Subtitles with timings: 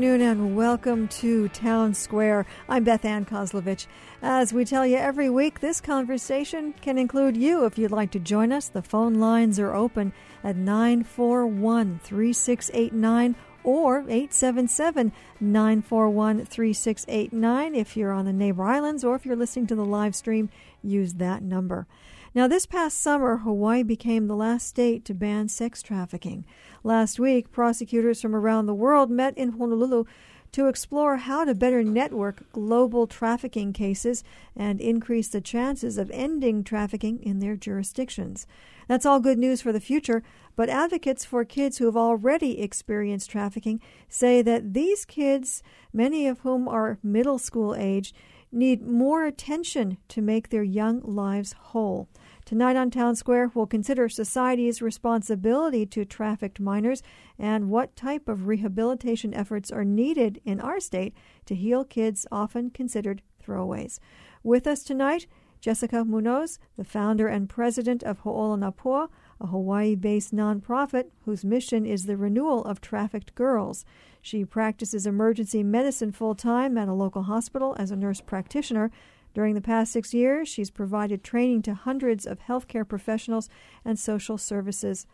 [0.00, 2.46] afternoon and welcome to Town Square.
[2.70, 3.86] I'm Beth Ann Kozlovich.
[4.22, 8.18] As we tell you every week, this conversation can include you if you'd like to
[8.18, 8.66] join us.
[8.66, 17.74] The phone lines are open at 941 3689 or 877 941 3689.
[17.74, 20.48] If you're on the neighbor islands or if you're listening to the live stream,
[20.82, 21.86] use that number.
[22.32, 26.44] Now, this past summer, Hawaii became the last state to ban sex trafficking.
[26.84, 30.04] Last week, prosecutors from around the world met in Honolulu
[30.52, 34.22] to explore how to better network global trafficking cases
[34.54, 38.46] and increase the chances of ending trafficking in their jurisdictions.
[38.86, 40.22] That's all good news for the future,
[40.54, 46.40] but advocates for kids who have already experienced trafficking say that these kids, many of
[46.40, 48.12] whom are middle school age,
[48.52, 52.08] need more attention to make their young lives whole.
[52.44, 57.02] Tonight on Town Square, we'll consider society's responsibility to trafficked minors
[57.38, 61.14] and what type of rehabilitation efforts are needed in our state
[61.46, 64.00] to heal kids often considered throwaways.
[64.42, 65.26] With us tonight,
[65.60, 69.08] Jessica Munoz, the founder and president of Ho'ola Na Pua,
[69.40, 73.84] a Hawaii based nonprofit whose mission is the renewal of trafficked girls.
[74.22, 78.90] She practices emergency medicine full time at a local hospital as a nurse practitioner.
[79.32, 83.48] During the past six years, she's provided training to hundreds of healthcare professionals
[83.84, 85.06] and social services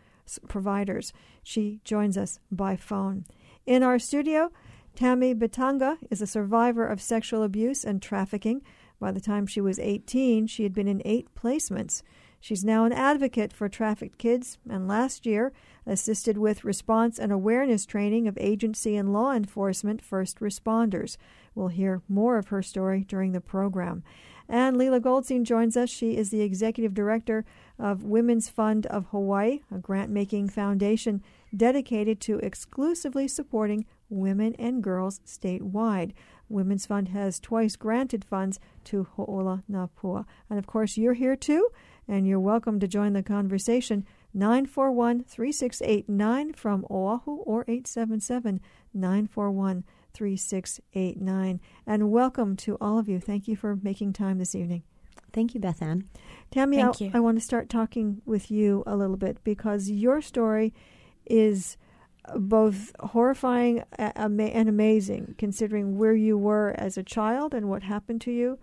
[0.47, 1.13] providers.
[1.43, 3.25] She joins us by phone.
[3.65, 4.51] In our studio,
[4.95, 8.61] Tammy Bitanga is a survivor of sexual abuse and trafficking.
[8.99, 12.01] By the time she was 18, she had been in eight placements.
[12.39, 15.51] She's now an advocate for trafficked kids and last year
[15.85, 21.17] assisted with response and awareness training of agency and law enforcement first responders.
[21.55, 24.03] We'll hear more of her story during the program.
[24.49, 25.89] And Leela Goldstein joins us.
[25.89, 27.43] She is the executive director
[27.77, 31.21] of Women's Fund of Hawaii, a grant making foundation
[31.55, 36.13] dedicated to exclusively supporting women and girls statewide.
[36.49, 40.25] Women's Fund has twice granted funds to Ho'ola Na Pua.
[40.49, 41.67] And of course, you're here too
[42.07, 48.61] and you're welcome to join the conversation 941 3689 from Oahu or 877
[48.93, 51.59] 941 3689.
[51.85, 53.19] And welcome to all of you.
[53.19, 54.83] Thank you for making time this evening.
[55.33, 56.07] Thank you, Beth Ann.
[56.51, 60.73] Tammy, I, I want to start talking with you a little bit because your story
[61.25, 61.77] is
[62.35, 68.31] both horrifying and amazing considering where you were as a child and what happened to
[68.31, 68.57] you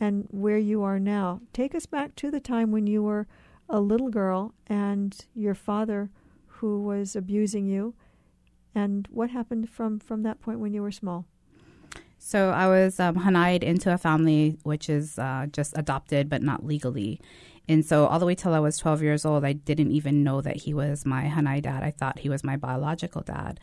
[0.00, 1.40] and where you are now.
[1.52, 3.26] Take us back to the time when you were
[3.68, 6.10] a little girl and your father
[6.46, 7.94] who was abusing you
[8.74, 11.24] and what happened from from that point when you were small?
[12.18, 16.64] So i was um, hanai'd into a family which is uh, just adopted but not
[16.64, 17.20] legally.
[17.68, 20.40] And so all the way till i was 12 years old i didn't even know
[20.40, 21.82] that he was my hanai dad.
[21.82, 23.58] I thought he was my biological dad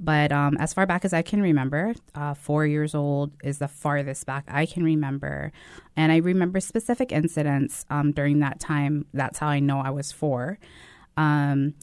[0.00, 3.68] but um, as far back as I can remember, uh, four years old is the
[3.68, 5.52] farthest back I can remember.
[5.96, 9.06] And I remember specific incidents um, during that time.
[9.14, 10.58] That's how I know I was four.
[11.16, 11.74] Um,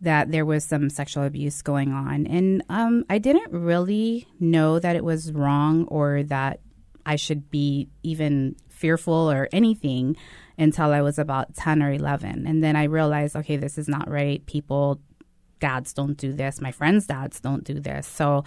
[0.00, 2.26] that there was some sexual abuse going on.
[2.26, 6.60] And um, I didn't really know that it was wrong or that
[7.06, 10.16] I should be even fearful or anything
[10.58, 12.46] until I was about 10 or 11.
[12.46, 14.44] And then I realized, okay, this is not right.
[14.46, 15.00] People
[15.60, 16.60] dads don't do this.
[16.60, 18.06] My friends' dads don't do this.
[18.06, 18.44] So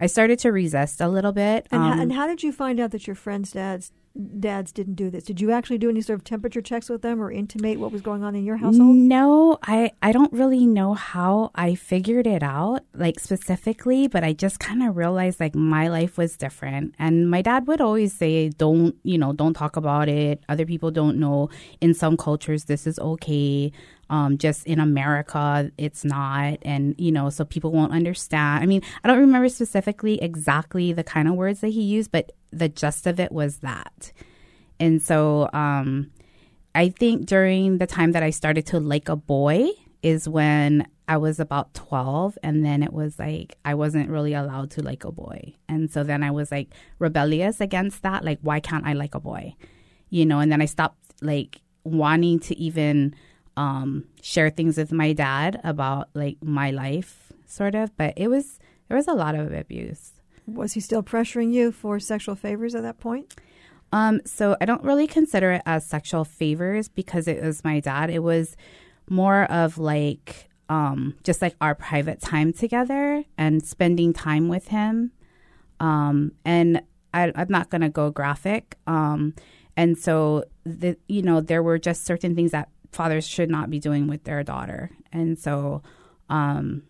[0.00, 1.66] I started to resist a little bit.
[1.70, 3.92] And, um, and how did you find out that your friends' dads
[4.38, 5.24] dads didn't do this?
[5.24, 8.02] Did you actually do any sort of temperature checks with them or intimate what was
[8.02, 8.94] going on in your household?
[8.94, 14.32] No, I, I don't really know how I figured it out, like specifically, but I
[14.32, 16.94] just kind of realized like my life was different.
[16.98, 20.42] And my dad would always say, don't, you know, don't talk about it.
[20.48, 21.48] Other people don't know.
[21.80, 23.72] In some cultures, this is okay.
[24.12, 26.58] Um, just in America, it's not.
[26.60, 28.62] And, you know, so people won't understand.
[28.62, 32.30] I mean, I don't remember specifically exactly the kind of words that he used, but
[32.50, 34.12] the gist of it was that.
[34.78, 36.10] And so um,
[36.74, 39.70] I think during the time that I started to like a boy
[40.02, 42.36] is when I was about 12.
[42.42, 45.54] And then it was like, I wasn't really allowed to like a boy.
[45.70, 48.26] And so then I was like rebellious against that.
[48.26, 49.54] Like, why can't I like a boy?
[50.10, 53.14] You know, and then I stopped like wanting to even
[53.56, 57.96] um, share things with my dad about like my life, sort of.
[57.96, 58.58] But it was
[58.88, 60.12] there was a lot of abuse.
[60.46, 63.34] Was he still pressuring you for sexual favors at that point?
[63.92, 68.10] Um, so I don't really consider it as sexual favors because it was my dad.
[68.10, 68.56] It was
[69.08, 75.12] more of like um, just like our private time together and spending time with him.
[75.80, 76.82] Um, and
[77.12, 78.78] I, am not going to go graphic.
[78.86, 79.34] Um,
[79.76, 83.80] and so, the, you know, there were just certain things that fathers should not be
[83.80, 84.90] doing with their daughter.
[85.12, 85.82] And so,
[86.28, 86.82] um,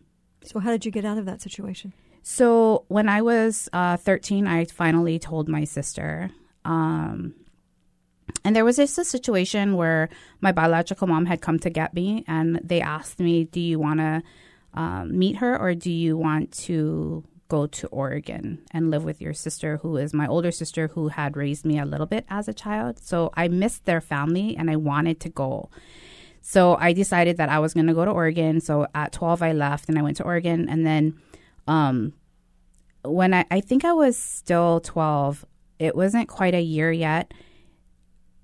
[0.42, 1.92] so how did you get out of that situation?
[2.22, 6.30] So when I was uh, 13, I finally told my sister.
[6.64, 7.34] Um,
[8.44, 10.08] and there was just a situation where
[10.40, 14.00] my biological mom had come to get me, and they asked me, "Do you want
[14.00, 14.22] to
[14.74, 17.24] um, meet her, or do you want to
[17.56, 21.36] go to Oregon and live with your sister, who is my older sister, who had
[21.36, 24.76] raised me a little bit as a child?" So I missed their family, and I
[24.76, 25.50] wanted to go.
[26.40, 28.60] So I decided that I was going to go to Oregon.
[28.60, 30.68] So at 12, I left and I went to Oregon.
[30.68, 31.14] And then
[31.68, 32.14] um,
[33.04, 35.46] when I, I think I was still 12,
[35.78, 37.32] it wasn't quite a year yet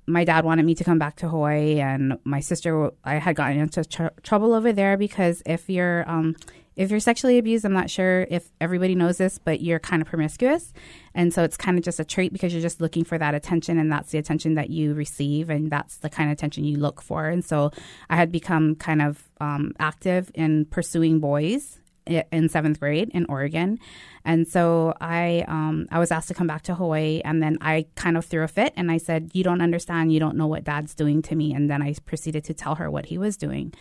[0.08, 3.58] my dad wanted me to come back to Hawaii, and my sister, I had gotten
[3.58, 6.34] into tr- trouble over there because if you're um,
[6.78, 10.06] if you're sexually abused, I'm not sure if everybody knows this, but you're kind of
[10.06, 10.72] promiscuous,
[11.12, 13.78] and so it's kind of just a trait because you're just looking for that attention,
[13.78, 17.02] and that's the attention that you receive, and that's the kind of attention you look
[17.02, 17.26] for.
[17.26, 17.72] And so
[18.08, 23.78] I had become kind of um, active in pursuing boys in seventh grade in Oregon.
[24.24, 27.86] And so I um, I was asked to come back to Hawaii, and then I
[27.96, 30.12] kind of threw a fit, and I said, "You don't understand.
[30.12, 32.90] You don't know what Dad's doing to me." And then I proceeded to tell her
[32.90, 33.74] what he was doing.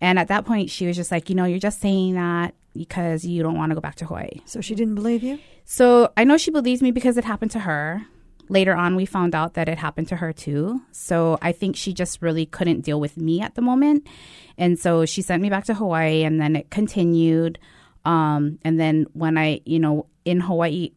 [0.00, 3.24] And at that point, she was just like, "You know, you're just saying that because
[3.24, 5.38] you don't want to go back to Hawaii." So she didn't believe you.
[5.64, 8.06] So I know she believes me because it happened to her.
[8.48, 10.80] Later on, we found out that it happened to her too.
[10.92, 14.06] So I think she just really couldn't deal with me at the moment.
[14.56, 17.58] And so she sent me back to Hawaii and then it continued.
[18.04, 20.90] Um, and then when I, you know, in Hawaii,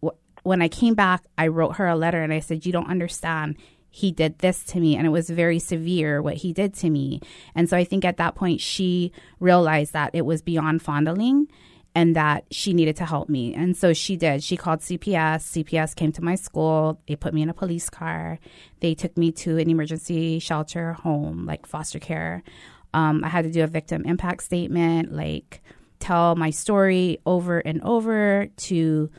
[0.43, 3.57] when I came back, I wrote her a letter and I said, You don't understand.
[3.89, 7.21] He did this to me, and it was very severe what he did to me.
[7.55, 11.47] And so I think at that point, she realized that it was beyond fondling
[11.95, 13.53] and that she needed to help me.
[13.53, 14.43] And so she did.
[14.43, 15.63] She called CPS.
[15.63, 17.01] CPS came to my school.
[17.07, 18.39] They put me in a police car.
[18.79, 22.43] They took me to an emergency shelter home, like foster care.
[22.93, 25.61] Um, I had to do a victim impact statement, like
[25.99, 29.09] tell my story over and over to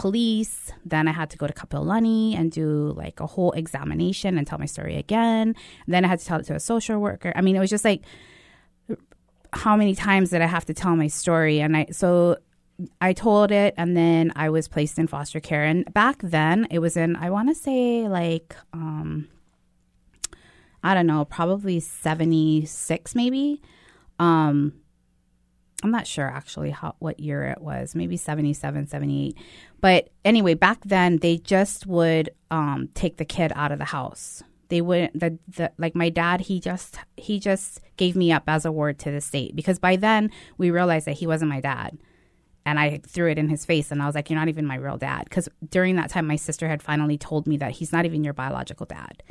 [0.00, 0.72] police.
[0.86, 4.58] Then I had to go to Kapiolani and do like a whole examination and tell
[4.58, 5.54] my story again.
[5.86, 7.34] Then I had to tell it to a social worker.
[7.36, 8.02] I mean, it was just like
[9.52, 11.60] how many times did I have to tell my story?
[11.60, 12.38] And I so
[13.00, 15.64] I told it and then I was placed in foster care.
[15.64, 19.28] And back then it was in I want to say like um
[20.82, 23.60] I don't know, probably 76 maybe.
[24.18, 24.79] Um
[25.82, 29.36] I'm not sure actually how what year it was, maybe 77, 78.
[29.80, 34.42] But anyway, back then they just would um, take the kid out of the house.
[34.68, 38.64] They wouldn't the, the like my dad he just he just gave me up as
[38.64, 41.98] a ward to the state because by then we realized that he wasn't my dad.
[42.66, 44.76] And I threw it in his face and I was like, You're not even my
[44.76, 45.24] real dad.
[45.24, 48.34] Because during that time, my sister had finally told me that he's not even your
[48.34, 49.22] biological dad.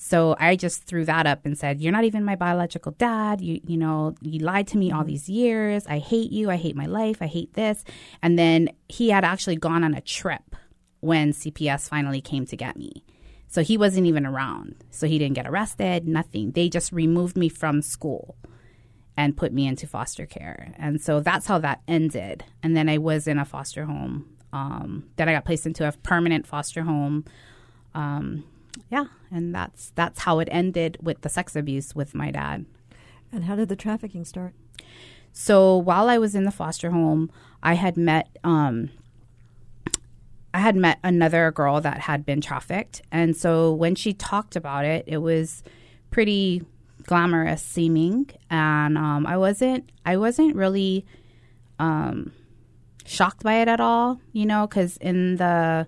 [0.00, 3.40] So I just threw that up and said, "You're not even my biological dad.
[3.40, 5.86] You you know, you lied to me all these years.
[5.88, 6.50] I hate you.
[6.50, 7.18] I hate my life.
[7.20, 7.84] I hate this."
[8.22, 10.54] And then he had actually gone on a trip
[11.00, 13.04] when CPS finally came to get me.
[13.48, 14.76] So he wasn't even around.
[14.90, 16.52] So he didn't get arrested, nothing.
[16.52, 18.36] They just removed me from school
[19.16, 20.74] and put me into foster care.
[20.78, 22.44] And so that's how that ended.
[22.62, 24.36] And then I was in a foster home.
[24.52, 27.24] Um, then I got placed into a permanent foster home.
[27.94, 28.44] Um,
[28.90, 32.66] yeah, and that's that's how it ended with the sex abuse with my dad.
[33.32, 34.54] And how did the trafficking start?
[35.32, 37.30] So while I was in the foster home,
[37.62, 38.90] I had met um,
[40.54, 44.84] I had met another girl that had been trafficked, and so when she talked about
[44.84, 45.62] it, it was
[46.10, 46.64] pretty
[47.04, 51.04] glamorous seeming, and um, I wasn't I wasn't really
[51.78, 52.32] um,
[53.04, 55.86] shocked by it at all, you know, because in the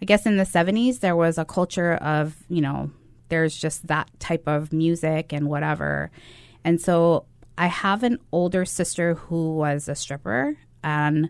[0.00, 2.90] I guess in the 70s, there was a culture of, you know,
[3.28, 6.10] there's just that type of music and whatever.
[6.64, 7.24] And so
[7.56, 11.28] I have an older sister who was a stripper and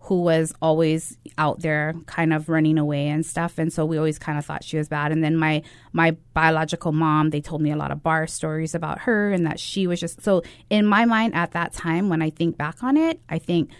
[0.00, 3.58] who was always out there kind of running away and stuff.
[3.58, 5.12] And so we always kind of thought she was bad.
[5.12, 9.00] And then my my biological mom they told me a lot of bar stories about
[9.00, 12.30] her and that she was just so in my mind at that time when I
[12.30, 13.70] think back on it I think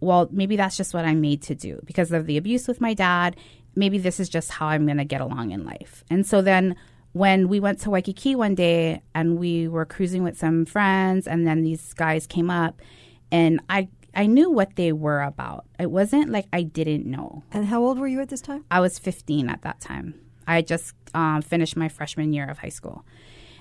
[0.00, 2.94] well maybe that's just what I'm made to do because of the abuse with my
[2.94, 3.36] dad
[3.76, 6.02] maybe this is just how I'm going to get along in life.
[6.10, 6.74] And so then
[7.12, 11.46] when we went to Waikiki one day and we were cruising with some friends and
[11.46, 12.80] then these guys came up
[13.30, 15.66] and I I knew what they were about.
[15.78, 17.42] It wasn't like I didn't know.
[17.52, 18.64] And how old were you at this time?
[18.70, 20.14] I was 15 at that time.
[20.46, 23.04] I just um, finished my freshman year of high school.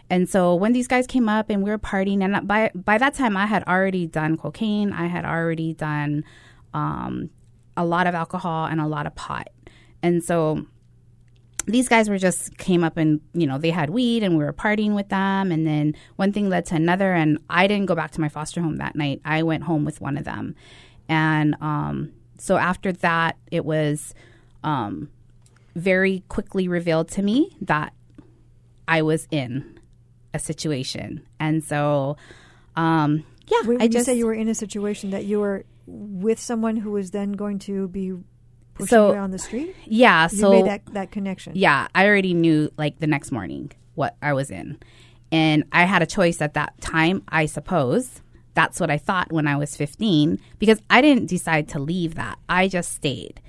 [0.10, 3.15] And so when these guys came up and we were partying, and by by that
[3.15, 6.24] time I had already done cocaine, I had already done
[6.74, 7.29] um,
[7.75, 9.50] a lot of alcohol and a lot of pot.
[10.05, 10.63] And so
[11.65, 14.53] these guys were just came up and you know they had weed and we were
[14.53, 15.51] partying with them.
[15.51, 18.62] And then one thing led to another and i didn't go back to my foster
[18.62, 19.19] home that night.
[19.25, 20.53] I went home with one of them.
[21.09, 24.13] And um, so after that, it was
[24.63, 25.09] um,
[25.75, 27.93] very quickly revealed to me that
[28.88, 29.79] I was in
[30.35, 32.17] a situation, and so
[32.75, 36.39] um, yeah, I you just say you were in a situation that you were with
[36.39, 38.13] someone who was then going to be
[38.75, 40.27] pushing So, on the street, yeah.
[40.32, 41.53] you So made that that connection.
[41.55, 44.77] yeah, I already knew like the next morning what I was in.
[45.32, 48.22] And I had a choice at that time, I suppose.
[48.53, 52.38] That's what I thought when I was 15 because I didn't decide to leave that.
[52.48, 53.41] I just stayed.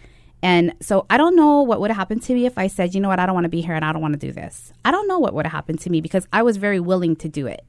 [0.43, 3.01] And so I don't know what would have happened to me if I said, you
[3.01, 4.73] know what, I don't want to be here and I don't want to do this.
[4.85, 7.29] I don't know what would have happened to me because I was very willing to
[7.29, 7.65] do it.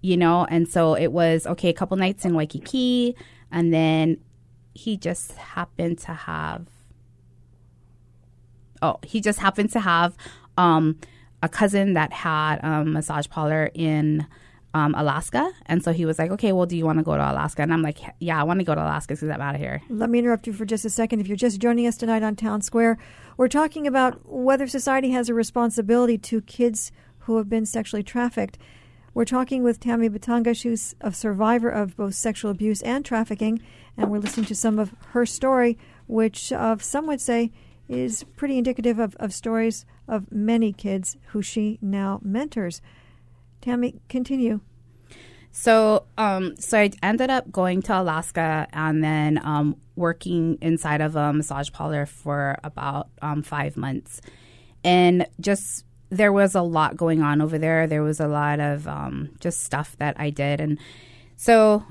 [0.00, 3.16] You know, and so it was okay, a couple nights in Waikiki,
[3.50, 4.18] and then
[4.78, 6.66] he just happened to have
[8.80, 10.16] oh, he just happened to have
[10.56, 10.96] um,
[11.42, 14.24] a cousin that had a massage parlor in
[14.74, 15.50] um, Alaska.
[15.66, 17.62] And so he was like, okay, well, do you want to go to Alaska?
[17.62, 19.82] And I'm like, yeah, I want to go to Alaska because I'm out of here.
[19.88, 21.18] Let me interrupt you for just a second.
[21.18, 22.98] If you're just joining us tonight on Town Square,
[23.36, 28.58] we're talking about whether society has a responsibility to kids who have been sexually trafficked.
[29.18, 30.56] We're talking with Tammy Batanga.
[30.56, 33.60] She's a survivor of both sexual abuse and trafficking,
[33.96, 37.50] and we're listening to some of her story, which uh, some would say
[37.88, 42.80] is pretty indicative of, of stories of many kids who she now mentors.
[43.60, 44.60] Tammy, continue.
[45.50, 51.16] So, um, so I ended up going to Alaska and then um, working inside of
[51.16, 54.20] a massage parlor for about um, five months,
[54.84, 57.86] and just there was a lot going on over there.
[57.86, 60.78] There was a lot of um, just stuff that I did, and
[61.36, 61.84] so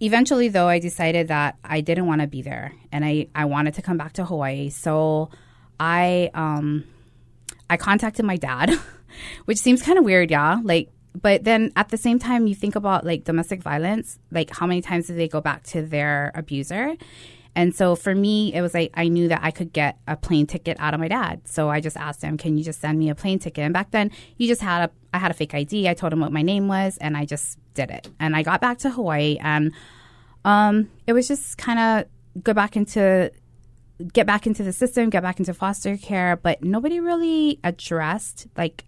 [0.00, 3.74] eventually, though, I decided that I didn't want to be there, and I I wanted
[3.74, 4.70] to come back to Hawaii.
[4.70, 5.30] So,
[5.78, 6.84] I um,
[7.68, 8.70] I contacted my dad,
[9.44, 10.90] which seems kind of weird, yeah, like
[11.20, 14.80] but then at the same time you think about like domestic violence like how many
[14.80, 16.94] times did they go back to their abuser
[17.54, 20.46] and so for me it was like i knew that i could get a plane
[20.46, 21.40] ticket out of my dad.
[21.44, 23.64] So i just asked him can you just send me a plane ticket?
[23.64, 26.20] And back then you just had a i had a fake id i told him
[26.20, 28.08] what my name was and i just did it.
[28.18, 29.72] And i got back to hawaii and
[30.44, 33.30] um it was just kind of go back into
[34.12, 38.84] get back into the system get back into foster care but nobody really addressed like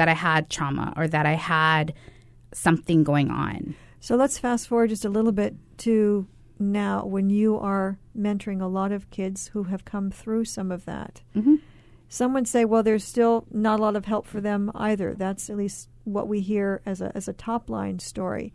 [0.00, 1.92] that I had trauma or that I had
[2.54, 3.74] something going on.
[4.00, 6.26] So let's fast forward just a little bit to
[6.60, 10.84] now when you are mentoring a lot of kids who have come through some of
[10.84, 11.22] that.
[11.34, 11.56] Mm-hmm.
[12.08, 15.14] Some would say, well, there's still not a lot of help for them either.
[15.14, 18.52] That's at least what we hear as a, as a top line story.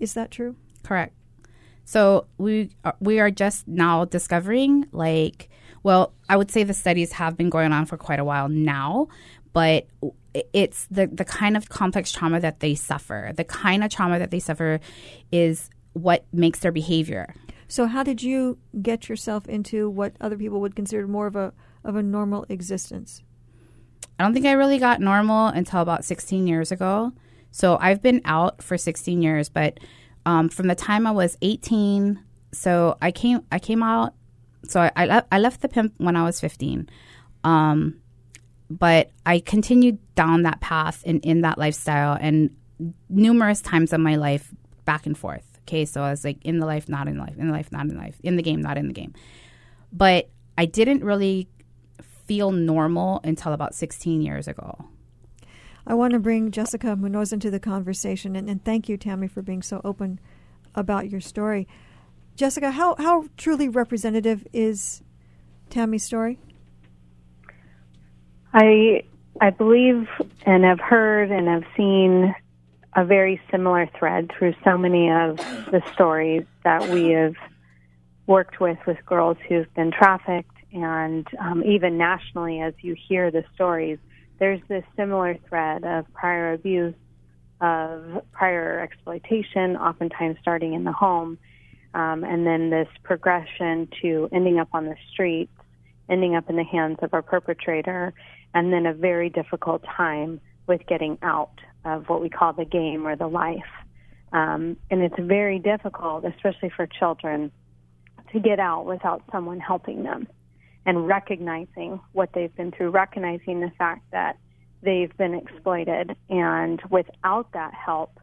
[0.00, 0.56] Is that true?
[0.82, 1.14] Correct.
[1.84, 5.48] So we are, we are just now discovering like
[5.82, 9.08] well, I would say the studies have been going on for quite a while now,
[9.52, 9.86] but
[10.52, 13.32] it's the the kind of complex trauma that they suffer.
[13.34, 14.80] The kind of trauma that they suffer
[15.32, 15.70] is
[16.02, 17.34] what makes their behavior.
[17.68, 21.52] So how did you get yourself into what other people would consider more of a
[21.84, 23.22] of a normal existence?
[24.18, 27.12] I don't think I really got normal until about 16 years ago.
[27.50, 29.78] So I've been out for 16 years, but
[30.26, 34.14] um, from the time I was 18, so I came I came out.
[34.64, 36.88] So I I, le- I left the pimp when I was 15.
[37.44, 38.00] Um,
[38.70, 42.50] but I continued down that path and in that lifestyle and
[43.08, 45.47] numerous times in my life back and forth.
[45.68, 47.84] Okay, so I was like in the life, not in life, in the life, not
[47.84, 49.12] in life, in the game, not in the game.
[49.92, 51.46] But I didn't really
[52.24, 54.86] feel normal until about 16 years ago.
[55.86, 59.42] I want to bring Jessica Munoz into the conversation, and, and thank you, Tammy, for
[59.42, 60.20] being so open
[60.74, 61.68] about your story.
[62.34, 65.02] Jessica, how, how truly representative is
[65.68, 66.38] Tammy's story?
[68.54, 69.02] I
[69.38, 70.08] I believe
[70.46, 72.34] and have heard and have seen
[72.94, 75.36] a very similar thread through so many of
[75.70, 77.34] the stories that we have
[78.26, 80.50] worked with with girls who've been trafficked.
[80.72, 83.98] And um, even nationally as you hear the stories
[84.38, 86.94] there's this similar thread of prior abuse
[87.60, 91.38] of prior exploitation oftentimes starting in the home
[91.94, 95.52] um, and then this progression to ending up on the streets
[96.08, 98.14] ending up in the hands of a perpetrator
[98.54, 103.06] and then a very difficult time with getting out of what we call the game
[103.06, 103.70] or the life.
[104.32, 107.50] Um, and it's very difficult, especially for children,
[108.32, 110.28] to get out without someone helping them
[110.84, 114.38] and recognizing what they've been through, recognizing the fact that
[114.82, 116.14] they've been exploited.
[116.28, 118.20] And without that help,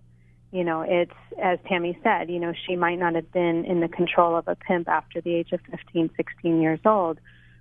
[0.52, 3.88] you know, it's, as Tammy said, you know, she might not have been in the
[3.88, 7.20] control of a pimp after the age of 15, 16 years old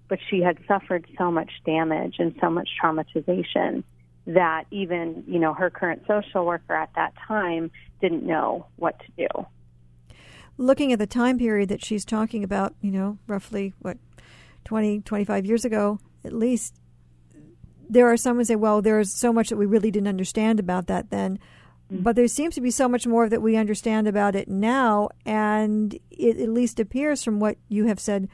[0.08, 3.82] but she had suffered so much damage and so much traumatization
[4.26, 9.06] that even you know her current social worker at that time didn't know what to
[9.16, 9.46] do
[10.56, 13.98] looking at the time period that she's talking about, you know, roughly what
[14.64, 16.74] 20, 25 years ago at least,
[17.88, 20.86] there are some who say, well, there's so much that we really didn't understand about
[20.86, 21.38] that then.
[21.92, 22.02] Mm-hmm.
[22.02, 25.98] But there seems to be so much more that we understand about it now, and
[26.10, 28.28] it at least appears from what you have said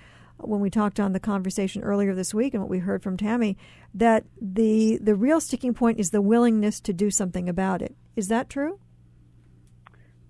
[0.49, 3.57] when we talked on the conversation earlier this week and what we heard from Tammy
[3.95, 7.95] that the the real sticking point is the willingness to do something about it.
[8.17, 8.79] Is that true?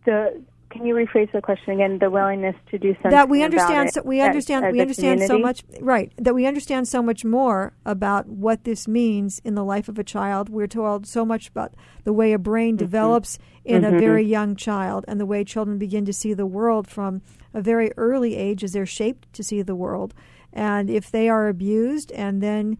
[0.04, 1.98] The can you rephrase the question again?
[1.98, 3.92] The willingness to do something that we understand.
[3.92, 4.64] so, we understand.
[4.64, 5.62] As, we understand so much.
[5.80, 6.12] Right.
[6.16, 10.04] That we understand so much more about what this means in the life of a
[10.04, 10.48] child.
[10.48, 11.74] We're told so much about
[12.04, 12.84] the way a brain mm-hmm.
[12.84, 13.96] develops in mm-hmm.
[13.96, 17.22] a very young child, and the way children begin to see the world from
[17.52, 20.14] a very early age, as they're shaped to see the world.
[20.52, 22.78] And if they are abused, and then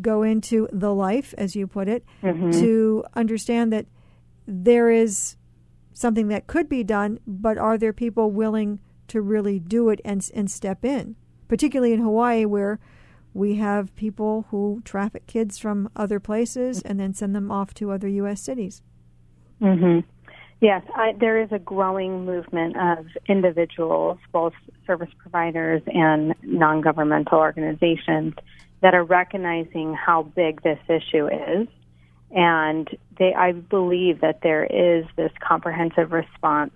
[0.00, 2.50] go into the life, as you put it, mm-hmm.
[2.52, 3.86] to understand that
[4.46, 5.36] there is
[6.00, 10.28] something that could be done, but are there people willing to really do it and,
[10.34, 11.14] and step in?
[11.46, 12.80] Particularly in Hawaii, where
[13.34, 17.90] we have people who traffic kids from other places and then send them off to
[17.90, 18.40] other U.S.
[18.40, 18.82] cities.
[19.60, 20.08] Mm-hmm.
[20.60, 24.52] Yes, I, there is a growing movement of individuals, both
[24.86, 28.34] service providers and non governmental organizations,
[28.80, 31.68] that are recognizing how big this issue is
[32.30, 32.88] and
[33.20, 36.72] they, I believe that there is this comprehensive response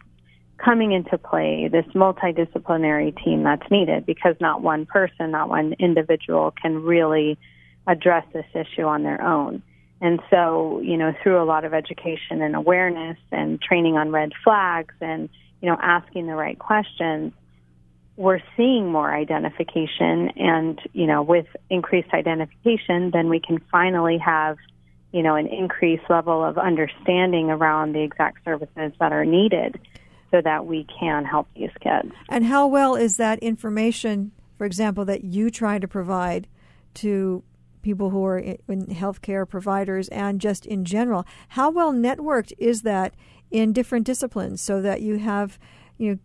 [0.59, 6.53] coming into play, this multidisciplinary team that's needed because not one person, not one individual
[6.63, 7.39] can really
[7.87, 9.63] address this issue on their own.
[10.03, 14.33] And so, you know, through a lot of education and awareness and training on red
[14.45, 15.31] flags and,
[15.63, 17.33] you know, asking the right questions,
[18.17, 20.31] we're seeing more identification.
[20.37, 24.59] And, you know, with increased identification, then we can finally have
[25.15, 29.79] you know, an increased level of understanding around the exact services that are needed
[30.33, 32.13] so that we can help these kids.
[32.29, 36.49] And how well is that information, for example, that you try to provide
[36.95, 37.45] to
[37.83, 43.15] people who are in healthcare providers and just in general, how well networked is that
[43.53, 45.61] in different disciplines so that you have,
[45.97, 46.19] you know,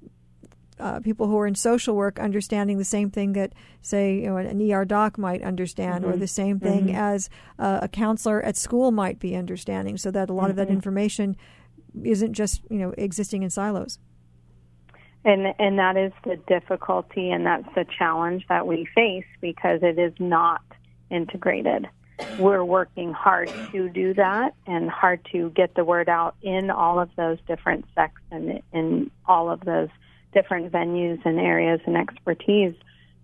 [0.80, 4.38] uh, people who are in social work understanding the same thing that, say, you know,
[4.38, 6.14] an ER doc might understand, mm-hmm.
[6.14, 6.96] or the same thing mm-hmm.
[6.96, 10.52] as uh, a counselor at school might be understanding, so that a lot mm-hmm.
[10.52, 10.76] of that mm-hmm.
[10.76, 11.36] information
[12.04, 14.00] isn't just you know existing in silos.
[15.26, 20.00] And and that is the difficulty, and that's the challenge that we face because it
[20.00, 20.62] is not
[21.10, 21.88] integrated.
[22.38, 27.00] We're working hard to do that and hard to get the word out in all
[27.00, 29.90] of those different sects and in all of those
[30.34, 32.74] different venues and areas and expertise.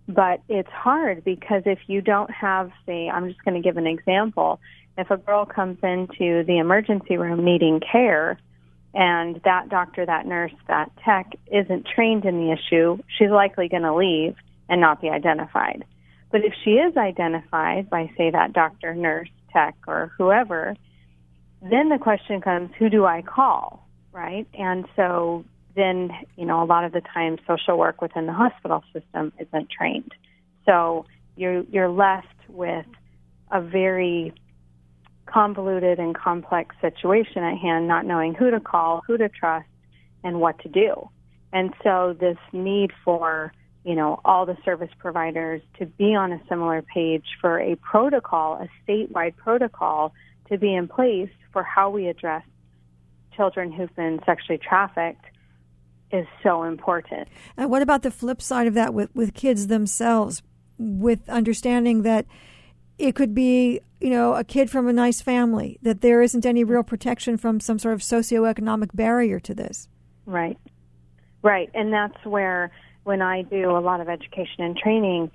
[0.08, 3.86] But it's hard because if you don't have, say, I'm just going to give an
[3.86, 4.60] example.
[4.96, 8.38] If a girl comes into the emergency room needing care,
[8.94, 13.82] and that doctor, that nurse, that tech isn't trained in the issue, she's likely going
[13.82, 14.36] to leave
[14.68, 15.84] and not be identified.
[16.32, 20.76] But if she is identified by, say, that doctor, nurse, tech, or whoever,
[21.60, 23.86] then the question comes, who do I call?
[24.12, 24.46] Right?
[24.54, 25.44] And so
[25.76, 29.70] then, you know, a lot of the time social work within the hospital system isn't
[29.70, 30.12] trained.
[30.64, 31.04] So
[31.36, 32.86] you're, you're left with
[33.52, 34.32] a very
[35.26, 39.68] convoluted and complex situation at hand, not knowing who to call, who to trust,
[40.24, 41.08] and what to do.
[41.52, 43.52] And so this need for,
[43.84, 48.54] you know, all the service providers to be on a similar page for a protocol,
[48.54, 50.12] a statewide protocol
[50.48, 52.42] to be in place for how we address
[53.36, 55.24] children who've been sexually trafficked
[56.12, 57.28] is so important.
[57.56, 60.42] And what about the flip side of that with, with kids themselves,
[60.78, 62.26] with understanding that
[62.98, 66.64] it could be, you know, a kid from a nice family, that there isn't any
[66.64, 69.88] real protection from some sort of socioeconomic barrier to this?
[70.24, 70.58] Right.
[71.42, 71.70] Right.
[71.74, 72.72] And that's where,
[73.04, 75.30] when I do a lot of education and training,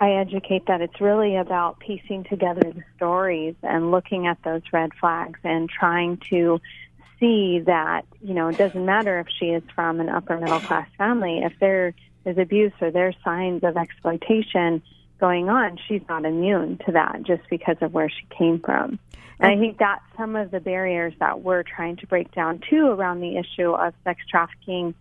[0.00, 4.90] I educate that it's really about piecing together the stories and looking at those red
[5.00, 6.60] flags and trying to
[7.20, 10.88] see that, you know, it doesn't matter if she is from an upper middle class
[10.98, 14.82] family, if there is abuse or there's signs of exploitation
[15.20, 18.98] going on, she's not immune to that just because of where she came from.
[19.40, 22.86] And I think that's some of the barriers that we're trying to break down too
[22.86, 24.94] around the issue of sex trafficking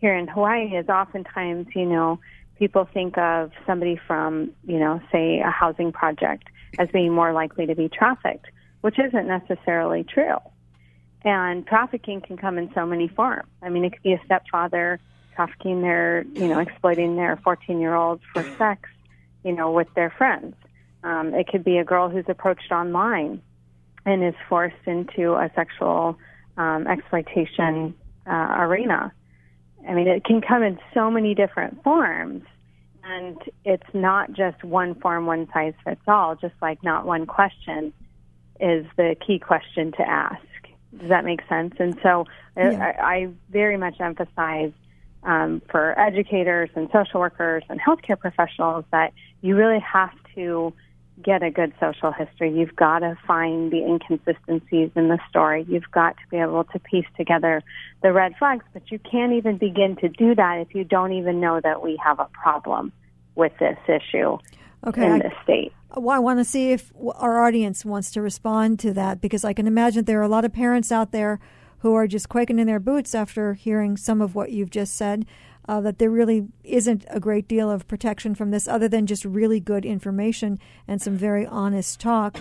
[0.00, 2.20] here in Hawaii is oftentimes, you know,
[2.58, 6.44] people think of somebody from, you know, say a housing project
[6.78, 8.46] as being more likely to be trafficked,
[8.80, 10.36] which isn't necessarily true.
[11.22, 13.48] And trafficking can come in so many forms.
[13.62, 15.00] I mean, it could be a stepfather
[15.34, 18.88] trafficking their, you know, exploiting their 14 year olds for sex,
[19.44, 20.54] you know, with their friends.
[21.02, 23.42] Um, it could be a girl who's approached online
[24.04, 26.18] and is forced into a sexual
[26.56, 27.94] um, exploitation
[28.26, 29.12] uh, arena.
[29.88, 32.44] I mean, it can come in so many different forms.
[33.02, 37.92] And it's not just one form, one size fits all, just like not one question
[38.60, 40.42] is the key question to ask.
[40.98, 41.74] Does that make sense?
[41.78, 42.26] And so
[42.56, 42.94] yeah.
[43.00, 44.72] I, I very much emphasize
[45.22, 50.72] um, for educators and social workers and healthcare professionals that you really have to
[51.22, 52.52] get a good social history.
[52.52, 55.66] You've got to find the inconsistencies in the story.
[55.68, 57.62] You've got to be able to piece together
[58.02, 61.40] the red flags, but you can't even begin to do that if you don't even
[61.40, 62.92] know that we have a problem
[63.34, 64.38] with this issue
[64.86, 65.72] okay, in I, the state.
[65.92, 69.66] I want to see if our audience wants to respond to that because I can
[69.66, 71.40] imagine there are a lot of parents out there
[71.78, 75.26] who are just quaking in their boots after hearing some of what you've just said.
[75.68, 79.24] Uh, that there really isn't a great deal of protection from this other than just
[79.24, 82.40] really good information and some very honest talk.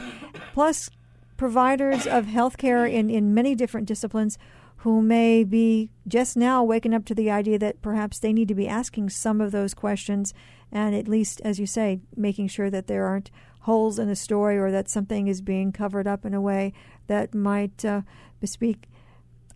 [0.54, 0.90] Plus,
[1.38, 4.38] providers of healthcare in, in many different disciplines
[4.78, 8.56] who may be just now waking up to the idea that perhaps they need to
[8.56, 10.34] be asking some of those questions
[10.72, 14.58] and at least, as you say, making sure that there aren't holes in the story
[14.58, 16.74] or that something is being covered up in a way
[17.08, 18.02] that might uh,
[18.40, 18.88] bespeak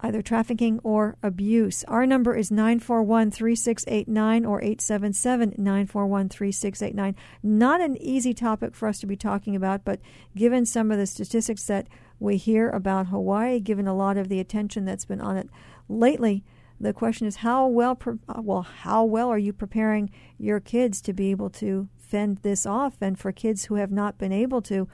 [0.04, 1.84] either trafficking or abuse.
[1.86, 7.16] Our number is 941 3689 or 877 941 3689.
[7.42, 10.02] Not an easy topic for us to be talking about, but
[10.36, 11.88] given some of the statistics that
[12.20, 15.50] we hear about Hawaii, given a lot of the attention that's been on it
[15.88, 16.44] lately,
[16.84, 21.14] the question is how well uh, well how well are you preparing your kids to
[21.14, 22.98] be able to fend this off?
[23.02, 24.88] And for kids who have not been able to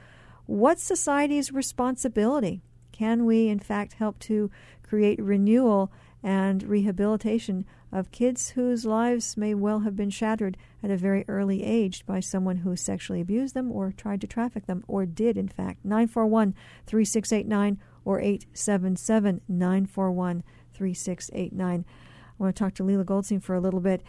[0.46, 2.62] what's society's responsibility?
[2.92, 4.50] Can we in fact help to
[4.82, 10.96] create renewal and rehabilitation of kids whose lives may well have been shattered at a
[10.96, 15.06] very early age by someone who sexually abused them or tried to traffic them or
[15.06, 15.84] did in fact?
[15.84, 16.54] 941
[16.86, 20.44] 3689 or 877 941
[20.80, 21.84] 3689.
[21.84, 24.02] I want to talk to Leila Goldstein for a little bit.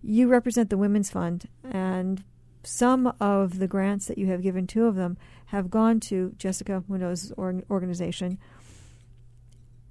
[0.00, 2.22] You represent the Women's Fund, and
[2.62, 6.84] some of the grants that you have given, two of them, have gone to Jessica
[6.86, 8.38] Munoz' organization.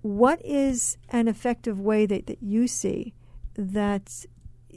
[0.02, 3.14] What is an effective way that, that you see
[3.56, 4.26] that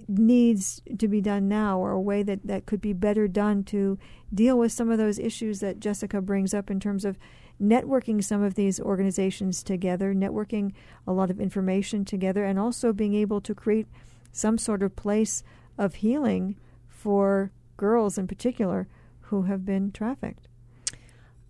[0.09, 3.99] needs to be done now, or a way that, that could be better done to
[4.35, 7.17] deal with some of those issues that Jessica brings up in terms of
[7.61, 10.73] networking some of these organizations together, networking
[11.07, 13.87] a lot of information together, and also being able to create
[14.33, 15.43] some sort of place
[15.79, 16.57] of healing
[16.89, 18.87] for girls in particular
[19.23, 20.49] who have been trafficked.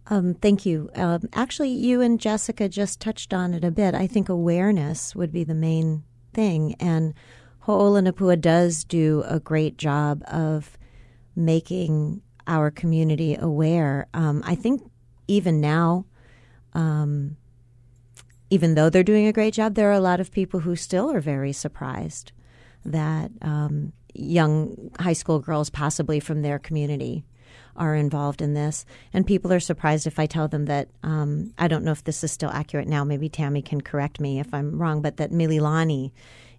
[0.08, 0.88] Um, thank you.
[0.94, 3.94] Um, actually, you and Jessica just touched on it a bit.
[3.94, 6.76] I think awareness would be the main thing.
[6.78, 7.14] And
[7.60, 10.78] Ho'ola Na Pua does do a great job of
[11.34, 14.06] making our community aware.
[14.14, 14.88] Um, I think
[15.28, 16.06] even now,
[16.72, 17.36] um,
[18.50, 21.10] even though they're doing a great job, there are a lot of people who still
[21.10, 22.32] are very surprised
[22.84, 27.24] that um, young high school girls, possibly from their community,
[27.76, 28.84] are involved in this.
[29.12, 32.24] And people are surprised if I tell them that um, I don't know if this
[32.24, 33.04] is still accurate now.
[33.04, 36.12] Maybe Tammy can correct me if I'm wrong, but that Mililani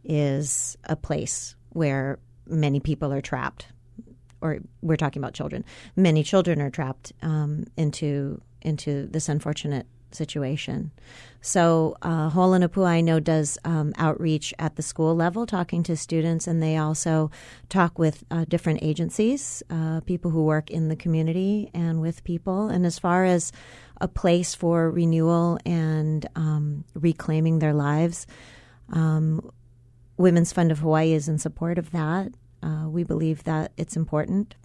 [0.04, 3.68] is a place where many people are trapped.
[4.42, 5.66] Or we're talking about children.
[5.96, 10.92] Many children are trapped um, into into this unfortunate situation.
[11.42, 15.84] So, uh, Ho'ola Na Pua, I know, does um, outreach at the school level, talking
[15.84, 17.32] to students, and they also
[17.70, 22.68] talk with uh, different agencies, uh, people who work in the community, and with people.
[22.70, 23.52] And as far as
[24.02, 28.28] a place for renewal and um, reclaiming their lives,
[28.92, 29.52] um,
[30.18, 32.34] Women's Fund of Hawaii is in support of that.
[32.64, 34.56] Uh, we believe that it's important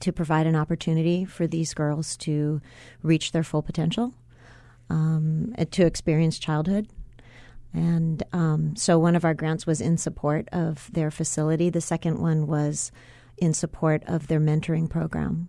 [0.00, 2.60] to provide an opportunity for these girls to
[3.02, 4.14] reach their full potential,
[4.88, 6.88] um, to experience childhood.
[7.72, 11.70] And um, so one of our grants was in support of their facility.
[11.70, 12.90] The second one was
[13.38, 15.48] in support of their mentoring program.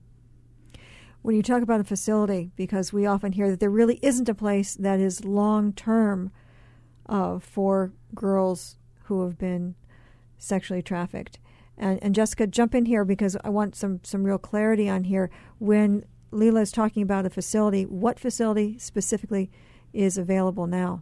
[1.23, 4.35] When you talk about a facility, because we often hear that there really isn't a
[4.35, 6.31] place that is long term
[7.07, 9.75] uh, for girls who have been
[10.37, 11.37] sexually trafficked.
[11.81, 15.31] And, and Jessica, jump in here because I want some, some real clarity on here.
[15.57, 19.49] When Leila is talking about a facility, what facility specifically
[19.91, 21.01] is available now?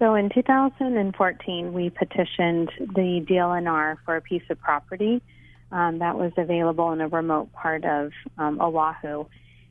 [0.00, 5.22] So in 2014, we petitioned the DLNR for a piece of property
[5.70, 9.26] um, that was available in a remote part of um, Oahu.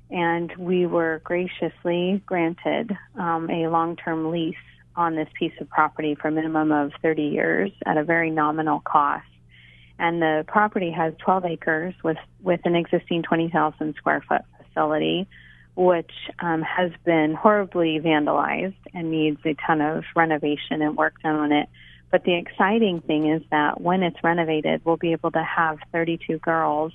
[0.09, 4.55] And we were graciously granted um, a long term lease
[4.95, 8.79] on this piece of property for a minimum of 30 years at a very nominal
[8.79, 9.25] cost
[9.99, 15.27] and the property has 12 acres with with an existing 20,000 square foot facility,
[15.75, 21.35] which um, has been horribly vandalized and needs a ton of renovation and work done
[21.35, 21.69] on it.
[22.11, 26.39] But the exciting thing is that when it's renovated, we'll be able to have 32
[26.39, 26.91] girls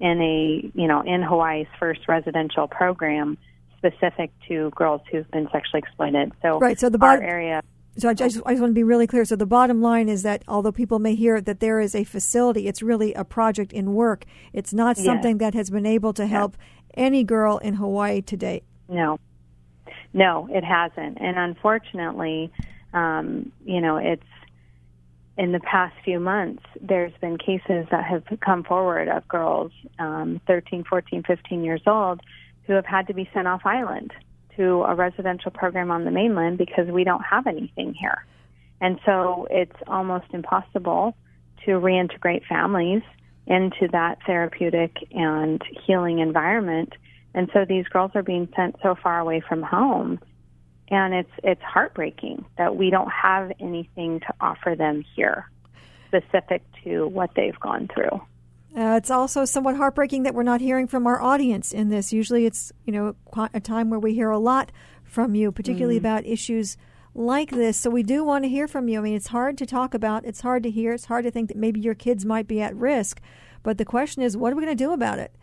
[0.00, 3.36] in a, you know, in Hawaii's first residential program
[3.76, 6.32] specific to girls who've been sexually exploited.
[6.40, 6.78] So, right.
[6.80, 7.62] So the bar- our area
[7.96, 9.24] so I just, I just want to be really clear.
[9.24, 12.66] So the bottom line is that although people may hear that there is a facility,
[12.66, 14.24] it's really a project in work.
[14.52, 15.40] It's not something yes.
[15.40, 16.56] that has been able to help
[16.94, 18.64] any girl in Hawaii to date.
[18.88, 19.18] No,
[20.12, 21.18] no, it hasn't.
[21.20, 22.52] And unfortunately,
[22.92, 24.22] um, you know, it's
[25.36, 30.40] in the past few months, there's been cases that have come forward of girls, um,
[30.46, 32.20] 13, 14, 15 years old,
[32.66, 34.12] who have had to be sent off island
[34.56, 38.24] to a residential program on the mainland because we don't have anything here.
[38.80, 41.16] And so it's almost impossible
[41.64, 43.02] to reintegrate families
[43.46, 46.92] into that therapeutic and healing environment.
[47.34, 50.20] And so these girls are being sent so far away from home.
[50.88, 55.50] And it's it's heartbreaking that we don't have anything to offer them here
[56.08, 58.20] specific to what they've gone through.
[58.76, 62.12] Uh, it's also somewhat heartbreaking that we're not hearing from our audience in this.
[62.12, 63.14] Usually, it's you know
[63.52, 64.72] a time where we hear a lot
[65.04, 66.00] from you, particularly mm.
[66.00, 66.76] about issues
[67.14, 67.76] like this.
[67.78, 68.98] So we do want to hear from you.
[68.98, 70.24] I mean, it's hard to talk about.
[70.24, 70.92] It's hard to hear.
[70.92, 73.20] It's hard to think that maybe your kids might be at risk.
[73.62, 75.34] But the question is, what are we going to do about it?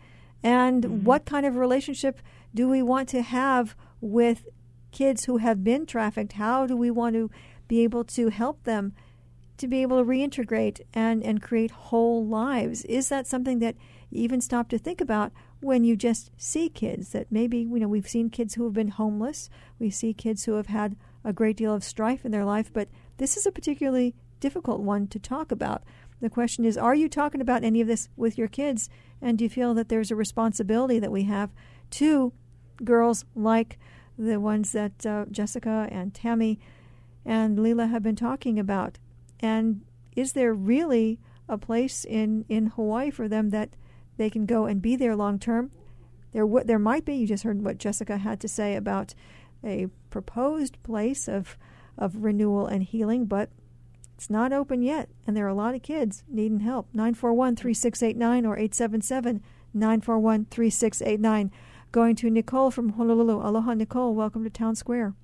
[0.42, 1.04] And mm-hmm.
[1.04, 2.20] what kind of relationship
[2.54, 4.46] do we want to have with
[4.90, 6.34] kids who have been trafficked?
[6.34, 7.30] How do we want to
[7.66, 8.92] be able to help them?
[9.58, 12.84] To be able to reintegrate and, and create whole lives.
[12.84, 13.76] Is that something that
[14.10, 17.88] you even stop to think about when you just see kids that maybe, you know,
[17.88, 21.56] we've seen kids who have been homeless, we see kids who have had a great
[21.56, 22.88] deal of strife in their life, but
[23.18, 25.84] this is a particularly difficult one to talk about.
[26.20, 28.88] The question is, are you talking about any of this with your kids?
[29.20, 31.50] And do you feel that there's a responsibility that we have
[31.90, 32.32] to
[32.84, 33.78] girls like
[34.18, 36.58] the ones that uh, Jessica and Tammy
[37.24, 38.98] and Leela have been talking about
[39.42, 39.82] and
[40.16, 43.70] is there really a place in, in Hawaii for them that
[44.16, 45.70] they can go and be there long term?
[46.32, 47.16] There, there might be.
[47.16, 49.14] You just heard what Jessica had to say about
[49.64, 51.56] a proposed place of
[51.98, 53.50] of renewal and healing, but
[54.14, 56.88] it's not open yet, and there are a lot of kids needing help.
[56.94, 59.42] 941 3689 or 877
[59.74, 61.50] 941 3689.
[61.90, 63.46] Going to Nicole from Honolulu.
[63.46, 64.14] Aloha, Nicole.
[64.14, 65.14] Welcome to Town Square.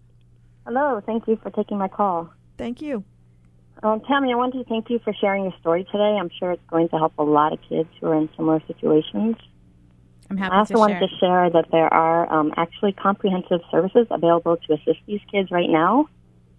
[0.66, 1.00] Hello.
[1.06, 2.30] Thank you for taking my call.
[2.58, 3.04] Thank you.
[3.82, 6.16] Um, Tammy, I wanted to thank you for sharing your story today.
[6.18, 9.36] I'm sure it's going to help a lot of kids who are in similar situations.
[10.30, 11.08] I'm happy I also to wanted share.
[11.08, 15.70] to share that there are um, actually comprehensive services available to assist these kids right
[15.70, 16.08] now.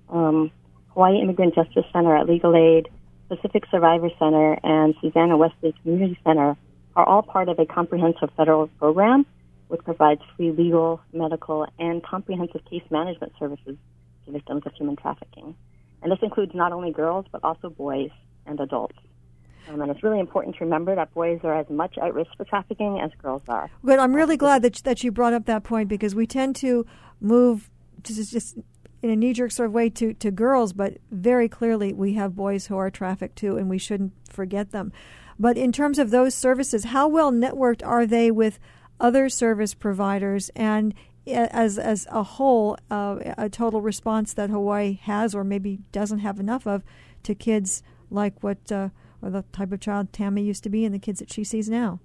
[0.10, 0.52] Um,
[0.94, 2.90] Hawaii Immigrant Justice Center at Legal Aid,
[3.28, 6.56] Pacific Survivor Center, and Susanna Wesley Community Center
[6.96, 9.26] are all part of a comprehensive federal program
[9.68, 13.78] which provides free legal, medical, and comprehensive case management services
[14.26, 15.56] to victims of human trafficking.
[16.02, 18.10] And this includes not only girls, but also boys
[18.46, 18.98] and adults.
[19.70, 22.46] Um, and it's really important to remember that boys are as much at risk for
[22.46, 23.70] trafficking as girls are.
[23.86, 24.00] Good.
[24.00, 26.86] I'm really glad that that you brought up that point because we tend to
[27.22, 27.70] move
[28.02, 28.58] just, just
[29.02, 32.36] in a knee jerk sort of way to, to girls, but very clearly we have
[32.36, 34.92] boys who are trafficked too, and we shouldn't forget them.
[35.38, 38.60] But in terms of those services, how well networked are they with
[39.00, 40.50] other service providers?
[40.56, 40.94] And
[41.28, 46.40] as as a whole, uh, a total response that Hawaii has, or maybe doesn't have
[46.40, 46.84] enough of,
[47.24, 48.90] to kids like what uh,
[49.22, 51.70] or the type of child Tammy used to be, and the kids that she sees
[51.70, 52.00] now.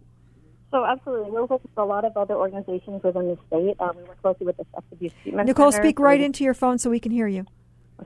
[0.71, 3.77] So absolutely, we work with a lot of other organizations within the state.
[3.79, 5.85] Um, we work closely with the Sex Abuse Treatment Nicole, Center.
[5.85, 7.47] speak right into your phone so we can hear you.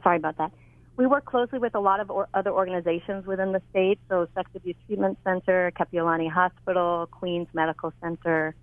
[0.02, 0.52] Sorry about that.
[0.98, 3.98] We work closely with a lot of or- other organizations within the state.
[4.10, 8.54] So Sex Abuse Treatment Center, Kapiolani Hospital, Queens Medical Center,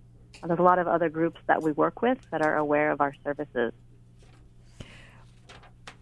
[0.44, 3.14] there's a lot of other groups that we work with that are aware of our
[3.24, 3.72] services.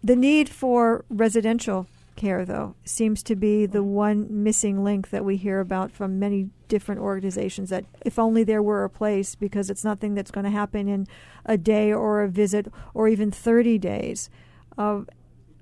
[0.03, 5.37] The need for residential care, though, seems to be the one missing link that we
[5.37, 7.69] hear about from many different organizations.
[7.69, 11.07] That if only there were a place, because it's nothing that's going to happen in
[11.45, 14.29] a day or a visit or even 30 days.
[14.77, 15.01] Uh,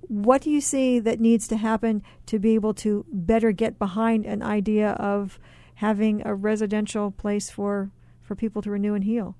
[0.08, 4.26] what do you see that needs to happen to be able to better get behind
[4.26, 5.38] an idea of
[5.76, 7.90] having a residential place for
[8.24, 9.36] for people to renew and heal?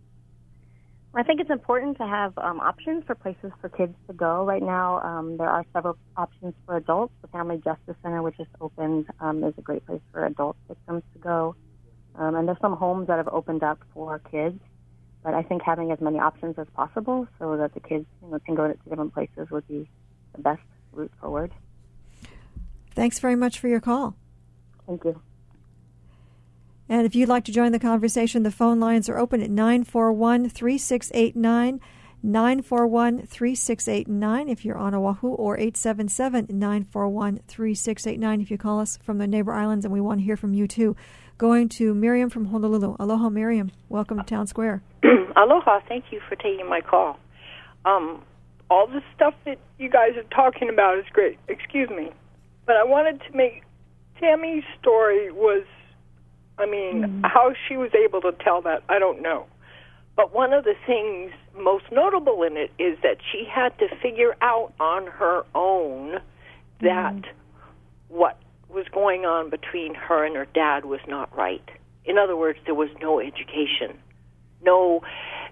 [1.16, 4.44] I think it's important to have um, options for places for kids to go.
[4.44, 7.12] Right now, um, there are several options for adults.
[7.22, 11.04] The Family Justice Center, which is opened, um, is a great place for adult victims
[11.12, 11.54] to go.
[12.16, 14.60] Um, and there's some homes that have opened up for kids.
[15.22, 18.38] But I think having as many options as possible so that the kids you know,
[18.40, 19.88] can go to different places would be
[20.34, 21.52] the best route forward.
[22.90, 24.16] Thanks very much for your call.
[24.86, 25.20] Thank you.
[26.88, 30.48] And if you'd like to join the conversation, the phone lines are open at 941
[30.48, 31.80] 3689.
[32.22, 39.18] 941 3689 if you're on Oahu, or 877 941 3689 if you call us from
[39.18, 40.96] the neighbor islands, and we want to hear from you too.
[41.36, 42.96] Going to Miriam from Honolulu.
[42.98, 43.72] Aloha, Miriam.
[43.90, 44.82] Welcome to Town Square.
[45.36, 45.80] Aloha.
[45.86, 47.18] Thank you for taking my call.
[47.84, 48.22] Um,
[48.70, 51.38] all the stuff that you guys are talking about is great.
[51.48, 52.10] Excuse me.
[52.64, 53.64] But I wanted to make
[54.18, 55.64] Tammy's story was,
[56.58, 57.20] I mean, mm.
[57.24, 59.46] how she was able to tell that, I don't know.
[60.16, 64.36] But one of the things most notable in it is that she had to figure
[64.40, 66.20] out on her own
[66.80, 67.24] that mm.
[68.08, 68.38] what
[68.68, 71.68] was going on between her and her dad was not right.
[72.04, 73.98] In other words, there was no education.
[74.62, 75.02] No,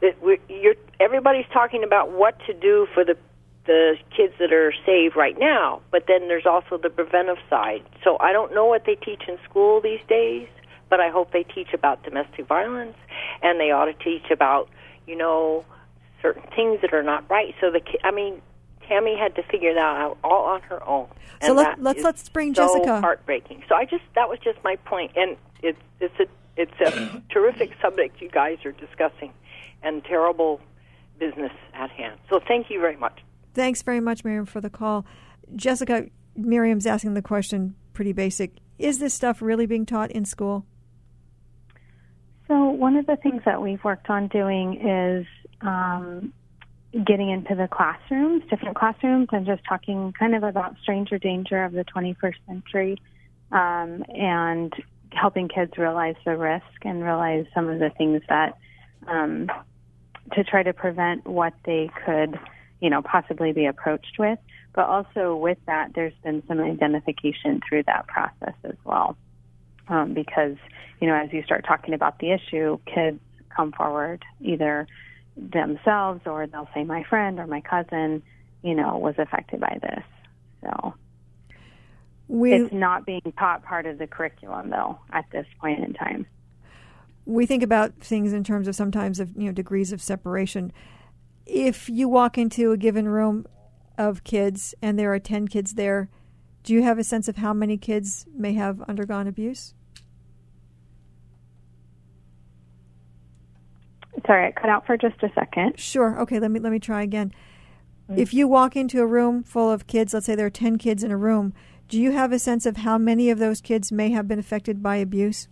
[0.01, 0.17] it,
[0.49, 3.17] you're, everybody's talking about what to do for the
[3.65, 7.83] the kids that are saved right now, but then there's also the preventive side.
[8.03, 10.49] So I don't know what they teach in school these days,
[10.93, 12.99] but I hope they teach about domestic violence
[13.43, 14.69] and they ought to teach about,
[15.07, 15.65] you know,
[16.21, 17.55] certain things that are not right.
[17.63, 18.43] So the I mean,
[18.87, 21.09] Tammy had to figure that out all on her own.
[21.41, 23.01] So let, let's let's bring so Jessica.
[23.01, 23.63] Heartbreaking.
[23.71, 26.27] So I just that was just my point, and it's it's a
[26.59, 29.33] it's a terrific subject you guys are discussing,
[29.83, 30.61] and terrible
[31.19, 32.19] business at hand.
[32.29, 33.19] So thank you very much.
[33.55, 35.07] Thanks very much, Miriam, for the call.
[35.57, 36.05] Jessica,
[36.37, 38.59] Miriam's asking the question pretty basic.
[38.79, 40.67] Is this stuff really being taught in school?
[42.73, 45.27] One of the things that we've worked on doing is
[45.61, 46.33] um,
[47.07, 51.73] getting into the classrooms, different classrooms, and just talking kind of about stranger danger of
[51.73, 52.99] the 21st century
[53.51, 54.73] um, and
[55.11, 58.57] helping kids realize the risk and realize some of the things that
[59.07, 59.51] um,
[60.33, 62.39] to try to prevent what they could
[62.83, 64.39] you know, possibly be approached with.
[64.75, 69.17] But also with that, there's been some identification through that process as well.
[69.93, 70.57] Um, because,
[71.01, 73.21] you know, as you start talking about the issue, kids
[73.55, 74.87] come forward either
[75.37, 78.23] themselves or they'll say, my friend or my cousin,
[78.63, 80.05] you know, was affected by this.
[80.63, 80.95] So
[82.29, 86.27] we, it's not being taught part of the curriculum, though, at this point in time.
[87.27, 90.73] We think about things in terms of sometimes of you know degrees of separation
[91.47, 93.47] if you walk into a given room
[93.99, 96.09] of kids and there are 10 kids there,
[96.63, 99.75] do you have a sense of how many kids may have undergone abuse?
[104.27, 105.79] Sorry, it cut out for just a second.
[105.79, 106.21] Sure.
[106.21, 107.33] Okay, let me let me try again.
[108.11, 108.21] Mm-hmm.
[108.21, 111.03] If you walk into a room full of kids, let's say there are 10 kids
[111.03, 111.53] in a room,
[111.89, 114.83] do you have a sense of how many of those kids may have been affected
[114.83, 115.49] by abuse?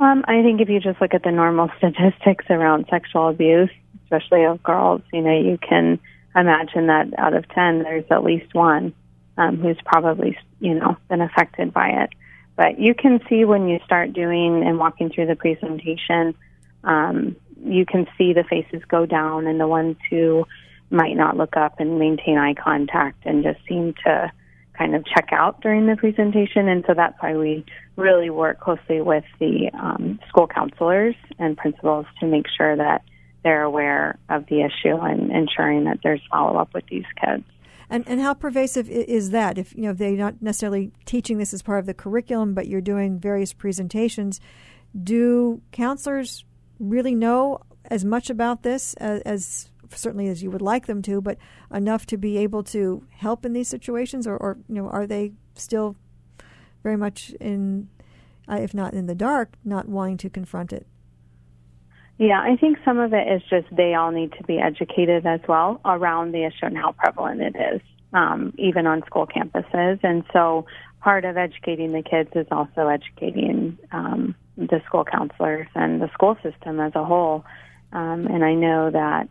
[0.00, 3.70] Um, I think if you just look at the normal statistics around sexual abuse,
[4.04, 5.98] especially of girls, you know, you can
[6.34, 8.92] imagine that out of 10, there's at least one
[9.38, 12.10] um, who's probably, you know, been affected by it.
[12.56, 16.34] But you can see when you start doing and walking through the presentation,
[16.84, 20.44] um, you can see the faces go down and the ones who
[20.90, 24.30] might not look up and maintain eye contact and just seem to
[24.76, 26.68] kind of check out during the presentation.
[26.68, 27.64] And so that's why we
[27.96, 33.02] really work closely with the um, school counselors and principals to make sure that
[33.44, 37.44] they're aware of the issue and ensuring that there's follow up with these kids.
[37.90, 39.58] And and how pervasive is that?
[39.58, 42.66] If you know if they're not necessarily teaching this as part of the curriculum, but
[42.66, 44.40] you're doing various presentations,
[45.00, 46.44] do counselors
[46.88, 51.20] really know as much about this as, as certainly as you would like them to,
[51.20, 51.38] but
[51.72, 55.32] enough to be able to help in these situations, or, or you know are they
[55.54, 55.96] still
[56.82, 57.88] very much in,
[58.48, 60.86] uh, if not in the dark, not wanting to confront it?
[62.18, 65.40] Yeah, I think some of it is just they all need to be educated as
[65.48, 67.80] well around the issue and how prevalent it is,
[68.12, 69.98] um, even on school campuses.
[70.04, 70.66] And so
[71.00, 76.36] part of educating the kids is also educating um, the school counselors and the school
[76.42, 77.44] system as a whole.
[77.92, 79.28] Um, and I know that,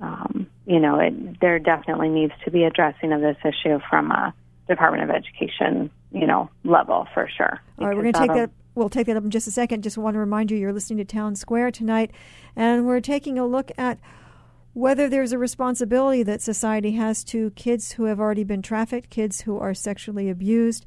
[0.00, 4.34] um, you know, it, there definitely needs to be addressing of this issue from a
[4.68, 7.60] Department of Education, you know, level for sure.
[7.78, 9.82] All right, we're going to take that We'll take that up in just a second.
[9.82, 12.10] Just want to remind you you're listening to Town Square tonight,
[12.54, 13.98] and we're taking a look at
[14.74, 19.40] whether there's a responsibility that society has to kids who have already been trafficked, kids
[19.40, 20.84] who are sexually abused,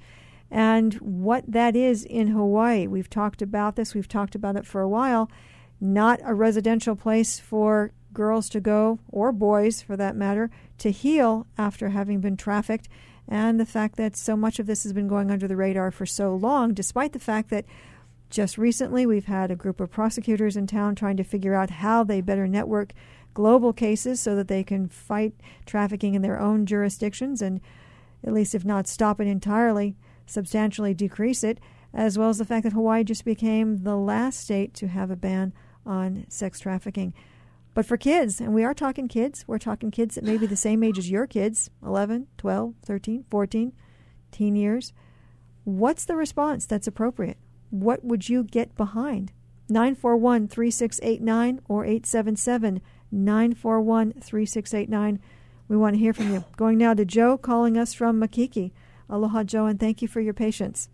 [0.51, 2.87] and what that is in Hawaii.
[2.87, 5.29] We've talked about this, we've talked about it for a while.
[5.81, 11.47] Not a residential place for girls to go, or boys for that matter, to heal
[11.57, 12.89] after having been trafficked
[13.29, 16.05] and the fact that so much of this has been going under the radar for
[16.05, 17.65] so long, despite the fact that
[18.31, 22.03] just recently we've had a group of prosecutors in town trying to figure out how
[22.03, 22.93] they better network
[23.35, 25.33] global cases so that they can fight
[25.65, 27.61] trafficking in their own jurisdictions and,
[28.25, 29.95] at least if not stop it entirely,
[30.29, 31.59] substantially decrease it,
[31.93, 35.15] as well as the fact that Hawaii just became the last state to have a
[35.15, 35.53] ban
[35.85, 37.13] on sex trafficking.
[37.73, 40.55] But for kids, and we are talking kids, we're talking kids that may be the
[40.55, 43.73] same age as your kids 11, 12, 13, 14,
[44.31, 44.93] teen years.
[45.63, 47.37] What's the response that's appropriate?
[47.69, 49.31] What would you get behind?
[49.69, 55.19] 941 3689 or 877 941 3689.
[55.67, 56.43] We want to hear from you.
[56.57, 58.71] Going now to Joe calling us from Makiki.
[59.09, 60.89] Aloha, Joe, and thank you for your patience.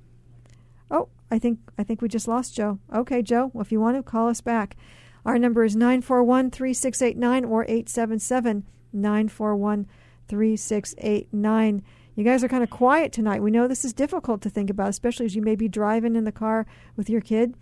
[0.89, 2.79] Oh, I think I think we just lost Joe.
[2.93, 4.77] Okay, Joe, well, if you want to call us back,
[5.25, 9.87] our number is 941 3689 or 877 941
[10.27, 11.83] 3689.
[12.15, 13.41] You guys are kind of quiet tonight.
[13.41, 16.23] We know this is difficult to think about, especially as you may be driving in
[16.23, 17.55] the car with your kid.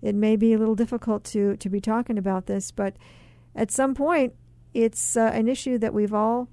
[0.00, 2.94] It may be a little difficult to, to be talking about this, but
[3.56, 4.34] at some point,
[4.72, 6.48] it's uh, an issue that we've all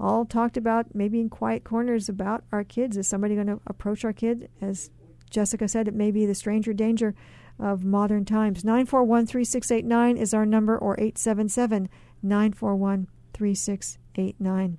[0.00, 2.96] all talked about, maybe in quiet corners about our kids.
[2.96, 4.48] Is somebody going to approach our kid?
[4.60, 4.90] As
[5.28, 7.14] Jessica said, it may be the stranger danger
[7.58, 8.64] of modern times.
[8.64, 11.88] 941 3689 is our number, or 877
[12.22, 14.78] 941 3689.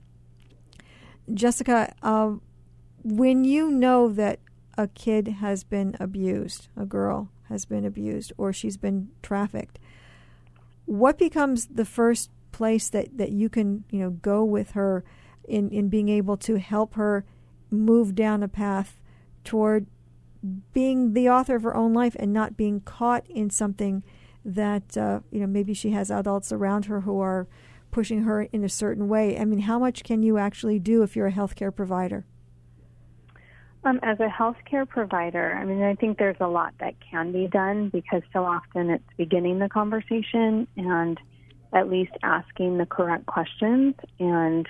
[1.34, 2.34] Jessica, uh,
[3.04, 4.40] when you know that
[4.78, 9.80] a kid has been abused, a girl has been abused, or she's been trafficked,
[10.86, 15.04] what becomes the first place that, that you can you know go with her
[15.48, 17.26] in, in being able to help her
[17.70, 19.00] move down a path
[19.44, 19.88] toward
[20.74, 24.04] being the author of her own life and not being caught in something
[24.44, 27.48] that uh, you know maybe she has adults around her who are
[27.92, 29.38] pushing her in a certain way.
[29.38, 32.26] I mean, how much can you actually do if you're a healthcare provider?
[33.84, 37.48] Um, as a healthcare provider, I mean, I think there's a lot that can be
[37.48, 41.20] done because so often it's beginning the conversation and
[41.74, 44.68] at least asking the correct questions and,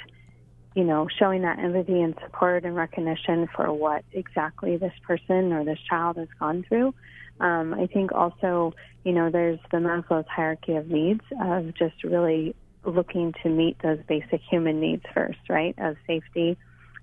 [0.76, 5.66] you know, showing that empathy and support and recognition for what exactly this person or
[5.66, 6.94] this child has gone through.
[7.40, 8.74] Um, I think also,
[9.04, 14.00] you know, there's the Maslow's hierarchy of needs of just really looking to meet those
[14.08, 15.74] basic human needs first, right?
[15.78, 16.58] Of safety,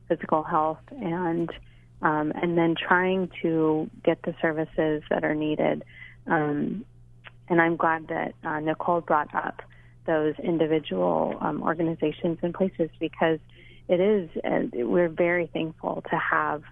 [0.08, 1.50] physical health, and
[2.00, 5.84] um, and then trying to get the services that are needed.
[6.28, 6.84] Um,
[7.48, 9.62] and I'm glad that uh, Nicole brought up
[10.08, 13.38] those individual um, organizations and places because
[13.88, 16.62] it is, uh, we're very thankful to have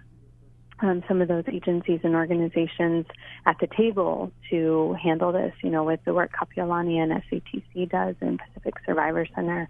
[0.79, 3.05] um, some of those agencies and organizations
[3.45, 8.15] at the table to handle this, you know, with the work Kapiolani and SATC does
[8.21, 9.69] and Pacific Survivor Center.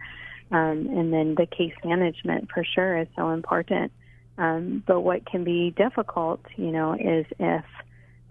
[0.50, 3.92] Um, and then the case management for sure is so important.
[4.38, 7.66] Um, but what can be difficult, you know, is if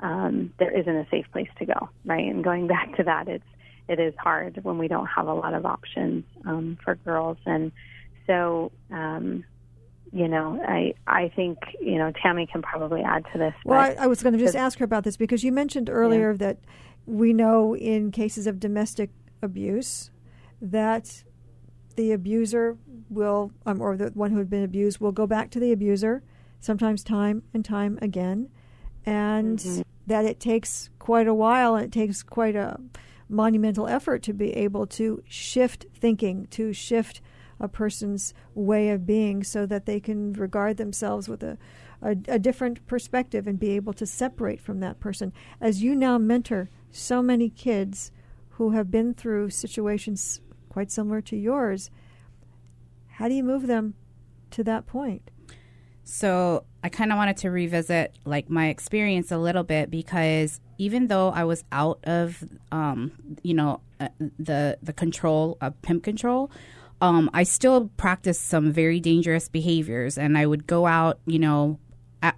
[0.00, 2.24] um, there isn't a safe place to go, right?
[2.24, 3.44] And going back to that, it's
[3.88, 7.72] it is hard when we don't have a lot of options um, for girls, and
[8.26, 9.44] so um,
[10.12, 13.54] you know, I I think you know Tammy can probably add to this.
[13.64, 16.30] Well, I, I, was going to just ask her about this because you mentioned earlier
[16.32, 16.38] yeah.
[16.38, 16.58] that
[17.06, 19.10] we know in cases of domestic
[19.42, 20.10] abuse
[20.60, 21.24] that
[21.96, 22.76] the abuser
[23.10, 26.22] will, um, or the one who had been abused, will go back to the abuser,
[26.60, 28.48] sometimes time and time again,
[29.04, 29.82] and mm-hmm.
[30.06, 32.80] that it takes quite a while and it takes quite a
[33.28, 37.20] monumental effort to be able to shift thinking, to shift
[37.58, 41.56] a person's way of being so that they can regard themselves with a,
[42.02, 45.32] a, a, different perspective and be able to separate from that person.
[45.60, 48.12] As you now mentor so many kids
[48.50, 51.90] who have been through situations quite similar to yours,
[53.12, 53.94] how do you move them
[54.50, 55.30] to that point?
[56.08, 61.08] So I kind of wanted to revisit like my experience a little bit because even
[61.08, 63.10] though I was out of, um,
[63.42, 66.52] you know, uh, the the control of pimp control,
[67.00, 71.78] um, I still practiced some very dangerous behaviors, and I would go out, you know.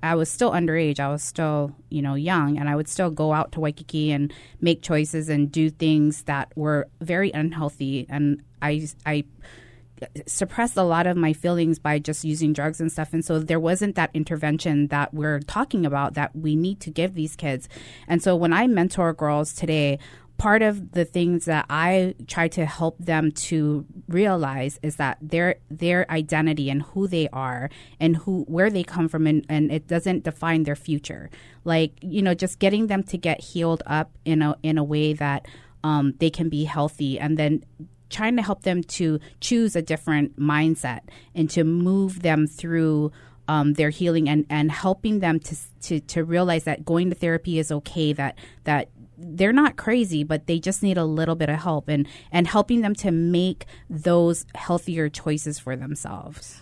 [0.02, 1.00] I was still underage.
[1.00, 4.34] I was still, you know, young, and I would still go out to Waikiki and
[4.60, 8.04] make choices and do things that were very unhealthy.
[8.10, 9.24] And I, I
[10.26, 13.12] suppressed a lot of my feelings by just using drugs and stuff.
[13.12, 17.14] And so there wasn't that intervention that we're talking about that we need to give
[17.14, 17.68] these kids.
[18.06, 19.98] And so when I mentor girls today,
[20.38, 25.56] part of the things that I try to help them to realize is that their
[25.68, 27.68] their identity and who they are
[27.98, 31.28] and who where they come from and, and it doesn't define their future.
[31.64, 35.12] Like, you know, just getting them to get healed up in a in a way
[35.14, 35.46] that
[35.84, 37.64] um, they can be healthy and then
[38.10, 41.00] trying to help them to choose a different mindset
[41.34, 43.12] and to move them through
[43.48, 47.58] um, their healing and, and helping them to, to to realize that going to therapy
[47.58, 51.58] is okay that that they're not crazy, but they just need a little bit of
[51.58, 56.60] help and, and helping them to make those healthier choices for themselves.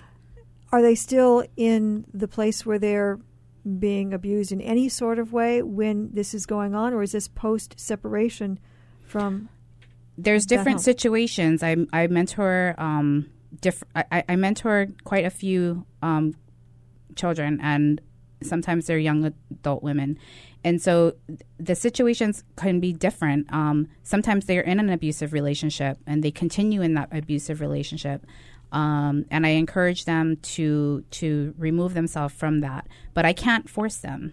[0.73, 3.21] Are they still in the place where they're
[3.79, 7.29] being abused in any sort of way when this is going on, or is this
[7.29, 8.59] post separation
[9.03, 9.49] from
[10.19, 11.63] there's different situations.
[11.63, 13.27] I I mentor um
[13.61, 14.07] different.
[14.11, 16.35] I, I mentor quite a few um
[17.15, 18.01] children, and
[18.43, 20.19] sometimes they're young adult women,
[20.65, 21.15] and so
[21.59, 23.53] the situations can be different.
[23.53, 28.27] Um, sometimes they're in an abusive relationship and they continue in that abusive relationship.
[28.73, 33.99] Um, and I encourage them to to remove themselves from that, but I can't force
[33.99, 34.33] them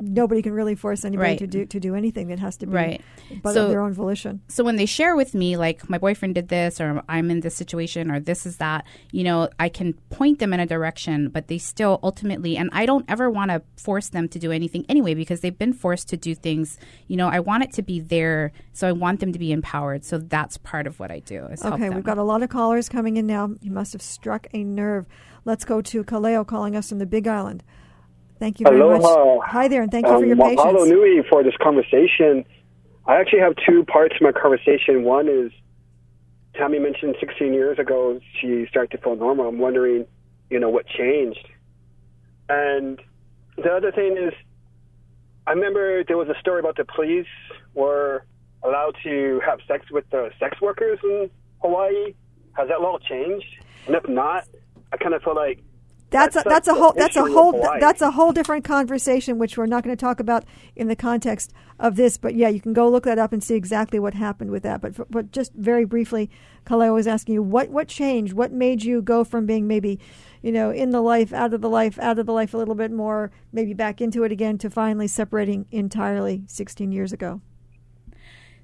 [0.00, 1.38] nobody can really force anybody Right.
[1.38, 2.30] to do to do anything.
[2.30, 3.00] It has to be Right.
[3.42, 4.40] but So- of their own volition.
[4.48, 7.54] so when they share with me like my boyfriend did this or i'm in this
[7.54, 11.48] situation or this is that you know i can point them in a direction but
[11.48, 15.14] they still ultimately and i don't ever want to force them to do anything anyway
[15.14, 16.78] because they've been forced to do things
[17.08, 20.04] you know i want it to be there so i want them to be empowered
[20.04, 23.16] so that's part of what i do Okay, we've got a lot of callers coming
[23.16, 23.50] in now.
[23.60, 25.06] You must have struck a nerve.
[25.44, 27.62] Let's go to Kaleo calling us from the Big Island.
[28.38, 29.36] Thank you very Aloha.
[29.36, 29.48] much.
[29.48, 30.88] Hi there, and thank you for Um, your mahalo patience.
[30.90, 32.44] nui for this conversation.
[33.06, 35.04] I actually have two parts to my conversation.
[35.04, 35.52] One is
[36.54, 39.46] Tammy mentioned 16 years ago she started to feel normal.
[39.48, 40.06] I'm wondering,
[40.50, 41.46] you know, what changed.
[42.48, 43.00] And
[43.56, 44.32] the other thing is,
[45.46, 47.26] I remember there was a story about the police
[47.74, 48.24] were
[48.62, 51.30] allowed to have sex with the sex workers in
[51.62, 52.14] Hawaii.
[52.54, 53.46] Has that law changed?
[53.86, 54.44] And if not,
[54.92, 55.60] I kind of feel like
[56.16, 59.58] That's a, That's that's a whole that's a whole that's a whole different conversation, which
[59.58, 60.44] we're not going to talk about
[60.74, 62.16] in the context of this.
[62.16, 64.80] But yeah, you can go look that up and see exactly what happened with that.
[64.80, 66.30] But for, but just very briefly,
[66.64, 70.00] Kaleo was asking you what what changed, what made you go from being maybe,
[70.42, 72.74] you know, in the life, out of the life, out of the life a little
[72.74, 77.40] bit more, maybe back into it again, to finally separating entirely 16 years ago.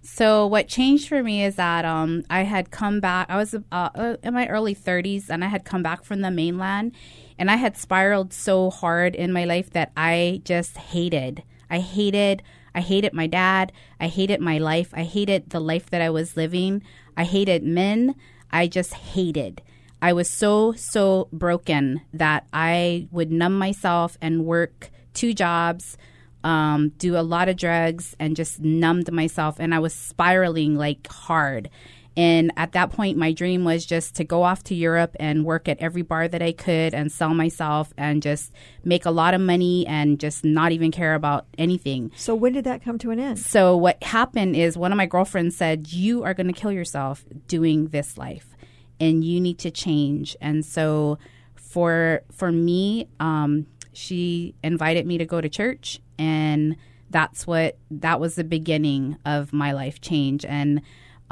[0.02, 3.30] So what changed for me is that um, I had come back.
[3.30, 6.30] I was uh, uh, in my early 30s, and I had come back from the
[6.30, 6.92] mainland,
[7.38, 11.42] and I had spiraled so hard in my life that I just hated.
[11.70, 12.42] I hated.
[12.74, 13.72] I hated my dad.
[14.00, 14.90] I hated my life.
[14.94, 16.82] I hated the life that I was living.
[17.16, 18.14] I hated men.
[18.50, 19.62] I just hated.
[20.00, 25.96] I was so so broken that I would numb myself and work two jobs
[26.44, 29.56] um, do a lot of drugs and just numbed myself.
[29.58, 31.70] And I was spiraling like hard.
[32.16, 35.68] And at that point, my dream was just to go off to Europe and work
[35.68, 38.52] at every bar that I could and sell myself and just
[38.84, 42.12] make a lot of money and just not even care about anything.
[42.16, 43.38] So when did that come to an end?
[43.38, 47.24] So what happened is one of my girlfriends said, "You are going to kill yourself
[47.48, 48.56] doing this life,
[49.00, 51.18] and you need to change." And so
[51.54, 56.76] for for me, um, she invited me to go to church, and
[57.08, 60.44] that's what that was the beginning of my life change.
[60.44, 60.82] And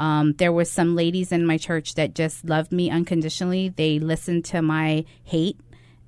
[0.01, 3.69] um, there were some ladies in my church that just loved me unconditionally.
[3.69, 5.59] They listened to my hate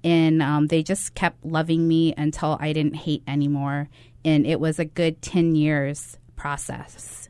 [0.03, 3.89] and um, they just kept loving me until I didn't hate anymore.
[4.25, 7.29] And it was a good 10 years process.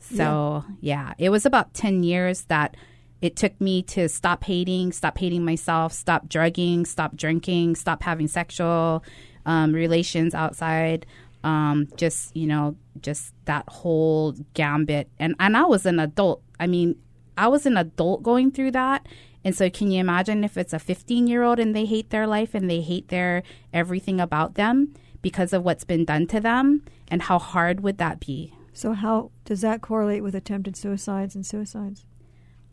[0.00, 2.76] So, yeah, it was about 10 years that
[3.22, 8.28] it took me to stop hating, stop hating myself, stop drugging, stop drinking, stop having
[8.28, 9.02] sexual
[9.46, 11.06] um, relations outside.
[11.44, 15.08] Um, just, you know, just that whole gambit.
[15.18, 16.42] And, and I was an adult.
[16.60, 16.96] I mean,
[17.36, 19.06] I was an adult going through that.
[19.44, 22.26] And so, can you imagine if it's a 15 year old and they hate their
[22.26, 26.84] life and they hate their everything about them because of what's been done to them?
[27.08, 28.54] And how hard would that be?
[28.72, 32.06] So how does that correlate with attempted suicides and suicides?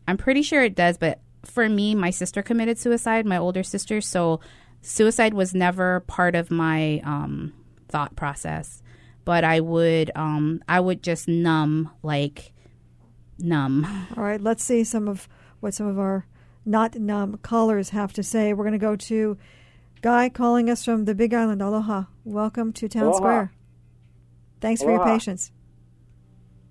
[0.07, 4.01] I'm pretty sure it does, but for me, my sister committed suicide, my older sister.
[4.01, 4.39] So,
[4.81, 7.53] suicide was never part of my um,
[7.89, 8.81] thought process.
[9.25, 12.53] But I would, um, I would just numb, like
[13.37, 13.85] numb.
[14.17, 15.27] All right, let's see some of
[15.59, 16.25] what some of our
[16.65, 18.53] not numb callers have to say.
[18.53, 19.37] We're going to go to
[20.01, 21.61] Guy calling us from the Big Island.
[21.61, 22.05] Aloha.
[22.23, 23.17] Welcome to Town Aloha.
[23.17, 23.51] Square.
[24.61, 25.51] Thanks for your patience.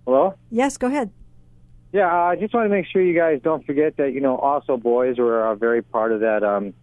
[0.07, 0.35] Hello?
[0.51, 1.11] Yes, go ahead.
[1.93, 4.37] Yeah, uh, I just want to make sure you guys don't forget that, you know,
[4.37, 6.75] also boys were a very part of that um,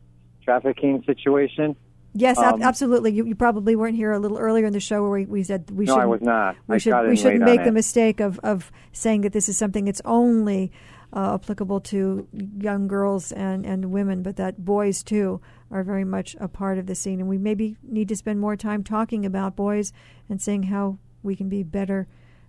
[0.43, 1.75] trafficking situation.
[2.17, 3.11] Yes, ab- Um, absolutely.
[3.11, 5.69] You, you probably weren't here a little earlier in the show where we, we said
[5.69, 5.95] we should.
[5.95, 6.55] No, I was not.
[6.67, 7.73] we I should we shouldn't make the it.
[7.73, 10.71] mistake of, of saying that this is something that's only
[11.11, 12.25] uh, applicable to
[12.57, 16.85] young girls and, and women, but that boys too are very much a part of
[16.85, 17.19] the scene.
[17.19, 19.91] And we maybe need to spend more time talking about boys
[20.29, 22.07] and seeing how we can be better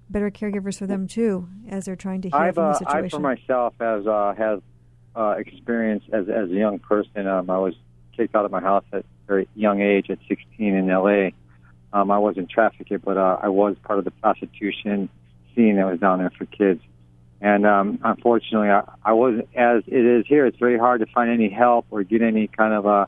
[0.08, 3.08] better caregivers for them too as they're trying to heal I've, from the uh, I,
[3.08, 4.60] for myself, has uh, has
[5.16, 7.26] uh, experience as as a young person.
[7.26, 7.74] Um, I was
[8.16, 11.32] kicked out of my house at very young age, at 16 in L.A.
[11.92, 15.08] Um, I wasn't trafficked, but uh, I was part of the prostitution
[15.54, 16.82] scene that was down there for kids.
[17.40, 20.46] And um, unfortunately, I, I was as it is here.
[20.46, 23.06] It's very hard to find any help or get any kind of uh,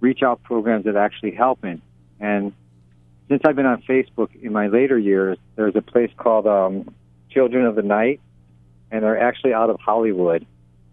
[0.00, 1.80] reach out programs that actually helping.
[2.18, 2.52] And
[3.28, 6.94] since I've been on Facebook in my later years, there's a place called um,
[7.30, 8.20] Children of the Night,
[8.90, 10.44] and they're actually out of Hollywood.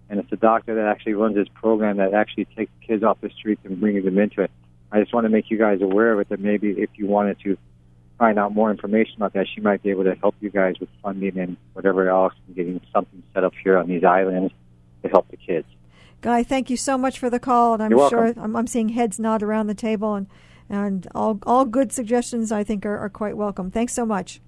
[0.10, 3.30] And it's a doctor that actually runs this program that actually takes kids off the
[3.30, 4.52] streets and brings them into it.
[4.92, 7.40] I just want to make you guys aware of it that maybe if you wanted
[7.42, 7.58] to
[8.18, 10.90] find out more information about that, she might be able to help you guys with
[11.04, 14.54] funding and whatever else and getting something set up here on these islands
[15.04, 15.68] to help the kids.
[16.22, 18.34] Guy, thank you so much for the call, and I'm You're sure.
[18.36, 20.28] I'm, I'm seeing heads nod around the table, and
[20.70, 23.72] and all all good suggestions I think are, are quite welcome.
[23.72, 24.42] Thanks so much.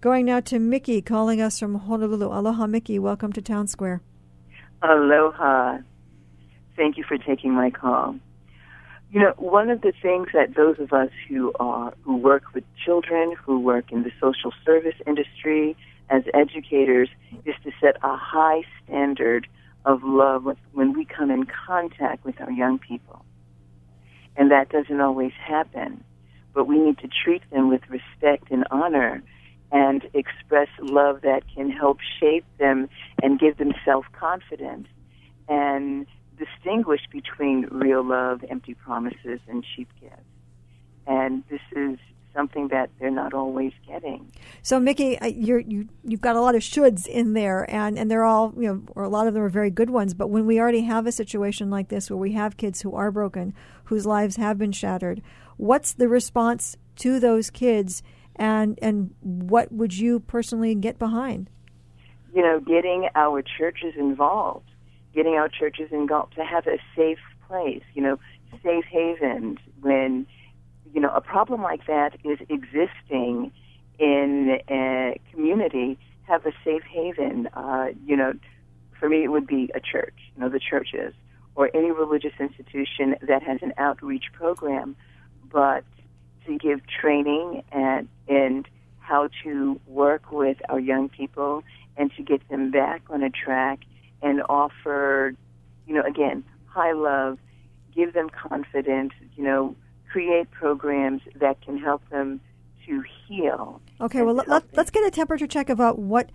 [0.00, 2.26] Going now to Mickey, calling us from Honolulu.
[2.26, 2.98] Aloha, Mickey.
[2.98, 4.02] Welcome to Town Square.
[4.84, 5.78] Aloha.
[6.76, 8.16] Thank you for taking my call.
[9.10, 12.64] You know, one of the things that those of us who are who work with
[12.84, 15.76] children, who work in the social service industry
[16.10, 17.08] as educators,
[17.46, 19.46] is to set a high standard
[19.86, 23.24] of love when we come in contact with our young people.
[24.36, 26.04] And that doesn't always happen.
[26.52, 29.22] But we need to treat them with respect and honor
[29.72, 32.88] and express love that can help shape them
[33.24, 34.86] and give them self confidence
[35.48, 36.06] and
[36.36, 40.20] distinguish between real love, empty promises, and cheap gifts.
[41.06, 41.98] And this is
[42.34, 44.30] something that they're not always getting.
[44.60, 48.10] So, Mickey, uh, you're, you you've got a lot of shoulds in there, and, and
[48.10, 50.12] they're all you know, or a lot of them are very good ones.
[50.12, 53.10] But when we already have a situation like this, where we have kids who are
[53.10, 53.54] broken,
[53.84, 55.22] whose lives have been shattered,
[55.56, 58.02] what's the response to those kids,
[58.36, 61.48] and and what would you personally get behind?
[62.34, 64.68] You know, getting our churches involved,
[65.14, 67.82] getting our churches involved to have a safe place.
[67.94, 68.18] You know,
[68.62, 70.26] safe havens when
[70.94, 73.50] you know, a problem like that is existing
[73.98, 77.48] in a community, have a safe haven.
[77.52, 78.32] Uh, you know,
[78.98, 81.12] for me, it would be a church, you know, the churches,
[81.56, 84.94] or any religious institution that has an outreach program,
[85.52, 85.84] but
[86.46, 88.68] to give training and, and
[89.00, 91.62] how to work with our young people
[91.96, 93.80] and to get them back on a track
[94.22, 95.34] and offer,
[95.86, 97.38] you know, again, high love,
[97.94, 99.76] give them confidence, you know,
[100.10, 102.40] create programs that can help them
[102.86, 103.80] to heal.
[104.00, 106.30] Okay, well, let, let, us get a temperature check about uh, what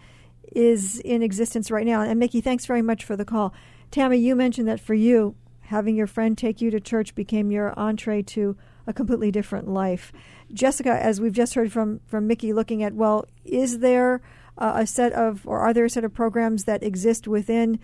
[0.51, 2.01] is in existence right now.
[2.01, 3.53] And Mickey, thanks very much for the call.
[3.91, 7.77] Tammy, you mentioned that for you, having your friend take you to church became your
[7.77, 8.57] entree to
[8.87, 10.11] a completely different life.
[10.51, 14.21] Jessica, as we've just heard from, from Mickey, looking at, well, is there
[14.59, 17.79] uh, a set of, or are there a set of programs that exist within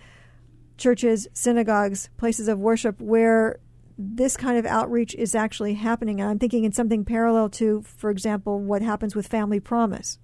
[0.76, 3.58] churches, synagogues, places of worship where
[3.98, 6.20] this kind of outreach is actually happening.
[6.20, 10.18] And I'm thinking in something parallel to, for example, what happens with Family Promise.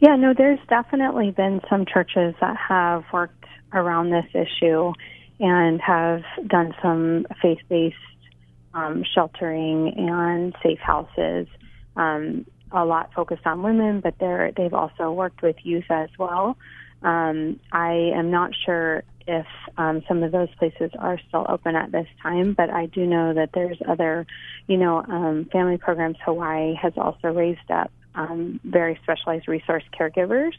[0.00, 4.92] Yeah, no, there's definitely been some churches that have worked around this issue
[5.40, 7.96] and have done some faith based
[8.74, 11.48] um, sheltering and safe houses.
[11.96, 16.56] Um, a lot focused on women, but they're, they've also worked with youth as well.
[17.02, 19.46] Um, I am not sure if
[19.76, 23.34] um, some of those places are still open at this time, but I do know
[23.34, 24.26] that there's other,
[24.66, 26.16] you know, um, family programs.
[26.24, 30.54] Hawaii has also raised up um, very specialized resource caregivers,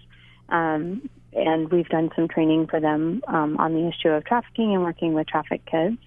[0.49, 4.83] um, and we've done some training for them um, on the issue of trafficking and
[4.83, 5.97] working with trafficked kids.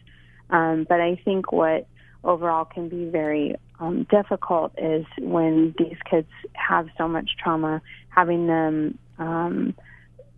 [0.49, 1.87] Um, but I think what
[2.23, 8.47] overall can be very um, difficult is when these kids have so much trauma, having
[8.47, 9.75] them um,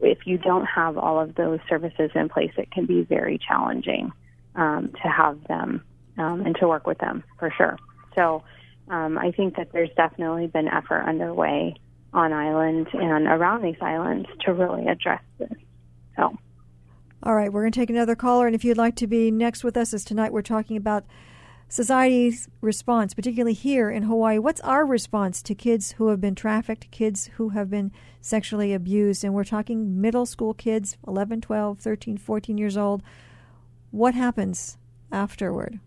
[0.00, 4.12] if you don't have all of those services in place, it can be very challenging
[4.54, 5.82] um, to have them
[6.18, 7.78] um, and to work with them for sure.
[8.14, 8.42] So
[8.88, 11.74] um, I think that there's definitely been effort underway
[12.12, 15.52] on island and around these islands to really address this.
[16.16, 16.36] So.
[17.22, 19.64] All right, we're going to take another caller, and if you'd like to be next
[19.64, 21.04] with us, as tonight we're talking about
[21.74, 24.38] society's response, particularly here in Hawaii.
[24.38, 29.24] What's our response to kids who have been trafficked, kids who have been sexually abused?
[29.24, 33.02] And we're talking middle school kids, 11, 12, 13, 14 years old.
[33.90, 34.78] What happens
[35.10, 35.80] afterward?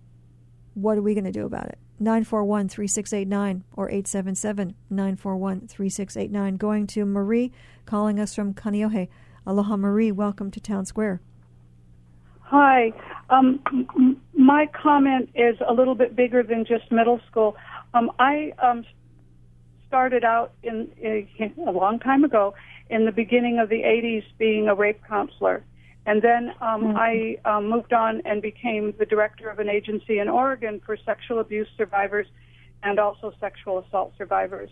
[0.73, 1.77] What are we going to do about it?
[2.01, 6.57] 941 3689 or 877 941 3689.
[6.57, 7.53] Going to Marie,
[7.85, 9.07] calling us from Kaneohe.
[9.45, 10.11] Aloha, Marie.
[10.11, 11.21] Welcome to Town Square.
[12.49, 12.93] Hi.
[13.29, 13.59] Um,
[14.33, 17.57] my comment is a little bit bigger than just middle school.
[17.93, 18.85] Um, I um,
[19.89, 21.27] started out in, in
[21.67, 22.53] a long time ago
[22.89, 25.61] in the beginning of the 80s being a rape counselor.
[26.05, 26.97] And then um, mm-hmm.
[26.97, 31.39] I um, moved on and became the director of an agency in Oregon for sexual
[31.39, 32.27] abuse survivors
[32.81, 34.69] and also sexual assault survivors.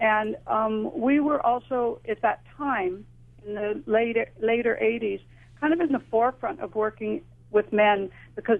[0.00, 3.06] And um, we were also at that time
[3.46, 5.20] in the later later 80s
[5.60, 8.58] kind of in the forefront of working with men because,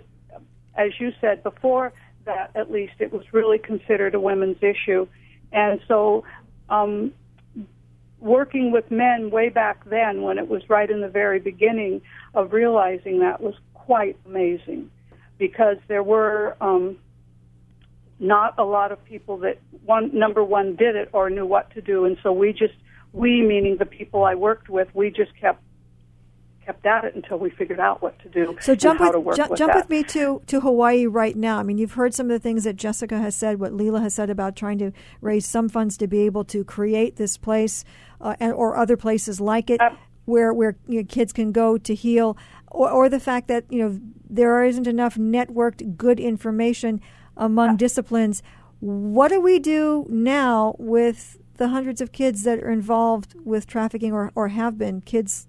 [0.76, 1.92] as you said before,
[2.24, 5.06] that at least it was really considered a women's issue,
[5.52, 6.24] and so
[6.68, 7.12] um,
[8.18, 12.00] working with men way back then, when it was right in the very beginning
[12.34, 14.90] of realizing that, was quite amazing,
[15.38, 16.98] because there were um,
[18.18, 21.80] not a lot of people that one number one did it or knew what to
[21.80, 22.74] do, and so we just
[23.12, 25.62] we meaning the people I worked with, we just kept
[26.66, 28.56] kept at it until we figured out what to do.
[28.60, 29.76] So jump with, with, with jump that.
[29.76, 31.58] with me to to Hawaii right now.
[31.58, 34.14] I mean, you've heard some of the things that Jessica has said, what Leela has
[34.14, 37.84] said about trying to raise some funds to be able to create this place
[38.20, 39.80] uh, and, or other places like it,
[40.24, 42.36] where where you know, kids can go to heal,
[42.70, 47.00] or, or the fact that you know there isn't enough networked good information
[47.36, 48.42] among uh, disciplines.
[48.80, 54.12] What do we do now with the hundreds of kids that are involved with trafficking
[54.12, 55.48] or, or have been kids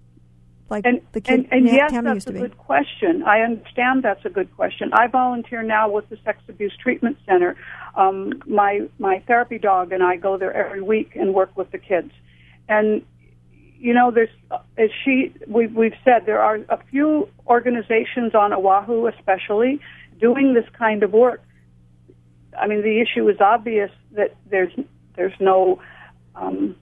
[0.70, 3.22] like and, the kid and, and Nat yes, Tammy that's used to a good question.
[3.22, 4.90] I understand that's a good question.
[4.92, 7.56] I volunteer now with the Sex Abuse Treatment Center.
[7.94, 11.78] Um, my my therapy dog and I go there every week and work with the
[11.78, 12.10] kids.
[12.68, 13.02] And
[13.78, 14.28] you know, there's
[14.76, 19.80] as she we've we've said there are a few organizations on Oahu, especially,
[20.20, 21.42] doing this kind of work.
[22.58, 24.72] I mean, the issue is obvious that there's
[25.16, 25.80] there's no
[26.34, 26.76] um,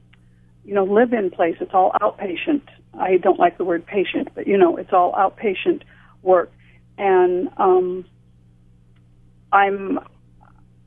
[0.65, 1.57] you know live-in place.
[1.61, 2.63] It's all outpatient.
[2.99, 5.83] I don't like the word patient, but you know, it's all outpatient
[6.23, 6.51] work.
[6.99, 8.05] And um,
[9.53, 9.99] I'm.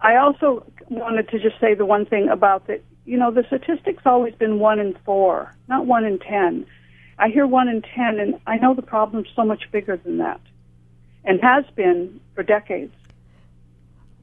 [0.02, 2.84] I also wanted to just say the one thing about that.
[3.06, 6.66] You know, the statistics always been one in four, not one in ten.
[7.18, 10.40] I hear one in ten, and I know the problem's so much bigger than that,
[11.24, 12.94] and has been for decades.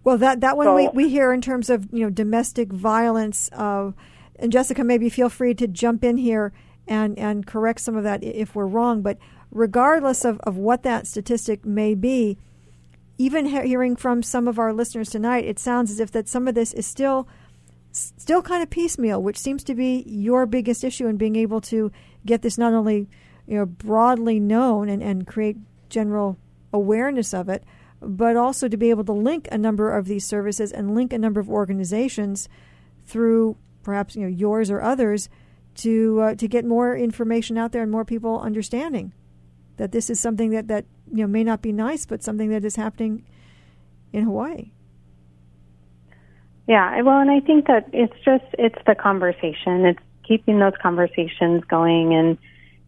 [0.02, 3.50] Well, that that one So- we, we hear in terms of you know domestic violence.
[3.52, 3.92] Uh,
[4.38, 6.52] and Jessica, maybe feel free to jump in here
[6.88, 9.02] and and correct some of that if we're wrong.
[9.02, 9.18] But
[9.50, 12.38] regardless of, of what that statistic may be,
[13.18, 16.48] even he- hearing from some of our listeners tonight, it sounds as if that some
[16.48, 17.28] of this is still
[17.92, 21.90] still kind of piecemeal, which seems to be your biggest issue in being able to
[22.26, 23.08] get this not only
[23.46, 25.56] you know broadly known and, and create
[25.88, 26.38] general
[26.72, 27.64] awareness of it,
[28.00, 31.18] but also to be able to link a number of these services and link a
[31.18, 32.48] number of organizations
[33.06, 35.28] through perhaps you know yours or others
[35.78, 39.12] to uh, to get more information out there and more people understanding
[39.76, 42.64] that this is something that that you know may not be nice, but something that
[42.64, 43.24] is happening
[44.12, 44.70] in Hawaii.
[46.66, 49.84] Yeah, well, and I think that it's just it's the conversation.
[49.84, 52.38] It's keeping those conversations going and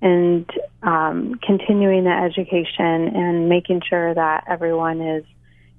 [0.01, 0.51] and
[0.83, 5.25] um, continuing the education and making sure that everyone is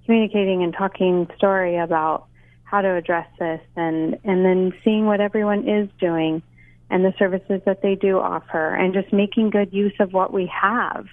[0.06, 2.26] communicating and talking story about
[2.64, 6.42] how to address this and and then seeing what everyone is doing
[6.90, 10.48] and the services that they do offer and just making good use of what we
[10.48, 11.06] have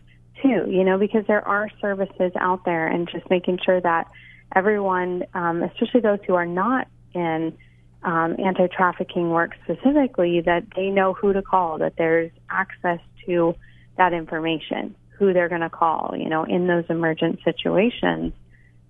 [0.43, 4.09] too you know because there are services out there and just making sure that
[4.55, 7.57] everyone um, especially those who are not in
[8.03, 13.55] um, anti-trafficking work specifically that they know who to call that there's access to
[13.97, 18.33] that information who they're going to call you know in those emergent situations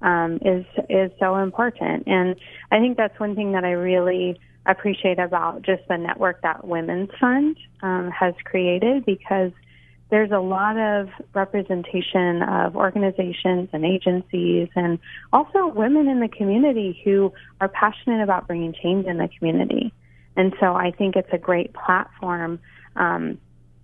[0.02, 2.04] um, is is so important.
[2.06, 2.36] And
[2.70, 7.10] I think that's one thing that I really appreciate about just the network that Women's
[7.20, 9.52] Fund um, has created because
[10.10, 14.98] there's a lot of representation of organizations and agencies and
[15.32, 19.92] also women in the community who are passionate about bringing change in the community.
[20.36, 22.60] And so I think it's a great platform.
[22.94, 23.38] Um,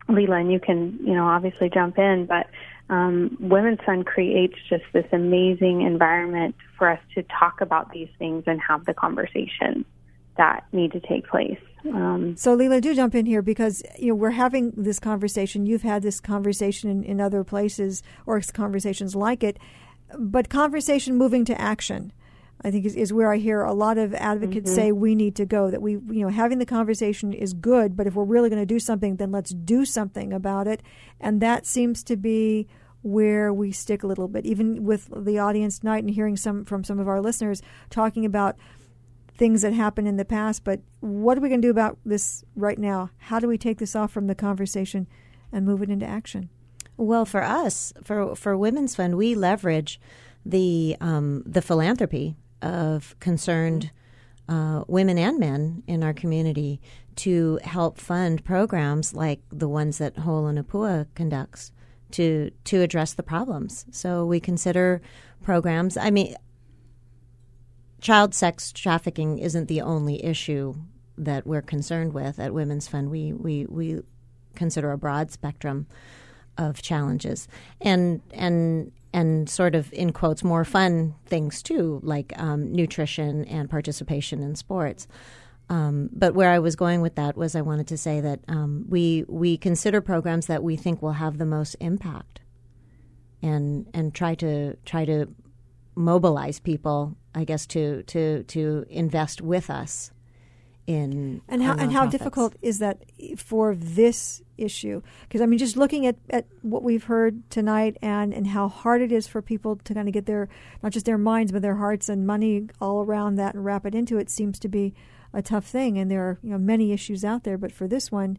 [0.09, 2.49] Leela, and you can, you know, obviously jump in, but
[2.89, 8.45] um, Women's Fund creates just this amazing environment for us to talk about these things
[8.47, 9.87] and have the conversations
[10.37, 11.59] that need to take place.
[11.93, 15.67] Um, So, Leela, do jump in here because you know we're having this conversation.
[15.67, 19.59] You've had this conversation in, in other places or conversations like it,
[20.19, 22.13] but conversation moving to action.
[22.65, 24.75] I think is, is where I hear a lot of advocates Mhm.
[24.75, 25.69] say we need to go.
[25.73, 28.67] That we, you know, having the conversation is good, but if we're really going to
[28.67, 30.81] do something, then let's do something about it.
[31.21, 32.69] And that seems to be
[33.03, 36.85] where we stick a little bit, even with the audience tonight and hearing some from
[36.85, 37.61] some of our listeners
[37.91, 38.55] talking about
[39.43, 40.63] things that happened in the past.
[40.63, 43.11] But what are we going to do about this right now?
[43.19, 45.09] How do we take this off from the conversation
[45.51, 46.49] and move it into action?
[46.97, 50.01] Well, for us, for for Women's Fund, we leverage
[50.47, 53.91] the um, the philanthropy of concerned
[54.49, 56.81] uh, women and men in our community
[57.17, 61.73] to help fund programs like the ones that Ho'ola Na Pua conducts
[62.13, 63.87] to to address the problems.
[63.91, 65.03] So we consider
[65.43, 65.97] programs.
[65.97, 66.37] I mean,
[68.03, 70.75] child sex trafficking isn't the only issue
[71.19, 73.11] that we're concerned with at Women's Fund.
[73.11, 74.03] We we we
[74.55, 75.87] consider a broad spectrum
[76.59, 77.49] of challenges
[77.81, 83.71] and and and sort of in quotes more fun things too like um, nutrition and
[83.71, 85.07] participation in sports
[85.71, 88.85] Um, but where I was going with that was I wanted to say that um,
[88.89, 92.41] we we consider programs that we think will have the most impact,
[93.43, 95.29] and and try to try to
[95.95, 100.11] mobilize people, I guess, to to to invest with us
[100.87, 103.05] in and how and how difficult is that
[103.37, 105.03] for this issue?
[105.23, 109.01] Because I mean, just looking at, at what we've heard tonight and and how hard
[109.01, 110.49] it is for people to kind of get their
[110.83, 113.95] not just their minds but their hearts and money all around that and wrap it
[113.95, 114.95] into it seems to be
[115.33, 117.59] a tough thing, and there are you know many issues out there.
[117.59, 118.39] But for this one,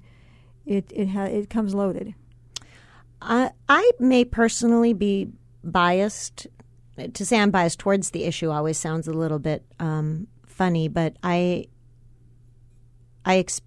[0.65, 2.13] it it ha- it comes loaded.
[3.21, 5.29] I I may personally be
[5.63, 6.47] biased.
[7.13, 11.17] To say I'm biased towards the issue always sounds a little bit um, funny, but
[11.23, 11.65] I
[13.25, 13.61] I ex-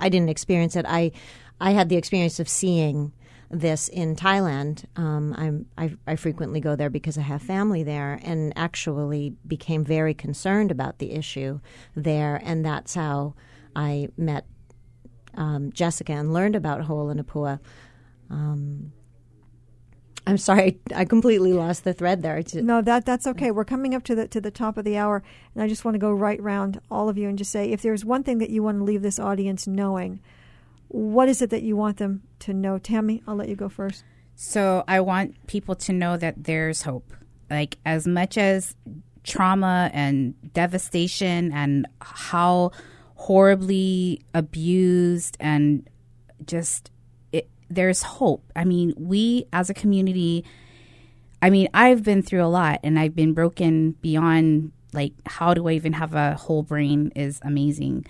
[0.00, 0.84] I didn't experience it.
[0.88, 1.12] I
[1.60, 3.12] I had the experience of seeing
[3.52, 4.84] this in Thailand.
[4.96, 10.14] Um, I, I frequently go there because I have family there, and actually became very
[10.14, 11.60] concerned about the issue
[11.94, 13.34] there, and that's how
[13.76, 14.46] I met
[15.34, 17.60] um, Jessica and learned about Ho'ola Na Pua.
[18.30, 18.92] Um,
[20.26, 22.42] I'm sorry, I completely lost the thread there.
[22.54, 23.50] No, that that's okay.
[23.50, 25.22] We're coming up to the to the top of the hour,
[25.54, 27.82] and I just want to go right round all of you and just say, if
[27.82, 30.20] there's one thing that you want to leave this audience knowing
[30.92, 32.78] what is it that you want them to know?
[32.78, 34.04] Tammy, I'll let you go first.
[34.34, 37.12] So I want people to know that there's hope.
[37.50, 38.74] Like, as much as
[39.24, 42.72] trauma and devastation and how
[43.14, 45.88] horribly abused and
[46.46, 47.01] just it,
[47.74, 48.44] there's hope.
[48.54, 50.44] I mean, we as a community,
[51.40, 55.68] I mean, I've been through a lot and I've been broken beyond like how do
[55.68, 58.04] I even have a whole brain is amazing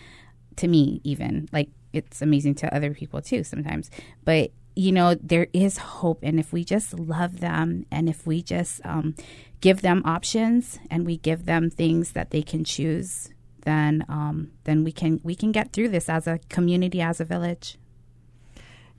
[0.56, 3.90] to me even like it's amazing to other people too sometimes.
[4.24, 8.42] But you know there is hope, and if we just love them, and if we
[8.42, 9.14] just um,
[9.60, 13.28] give them options, and we give them things that they can choose,
[13.62, 17.24] then um, then we can we can get through this as a community, as a
[17.24, 17.78] village.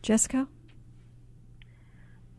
[0.02, 0.48] Jessica,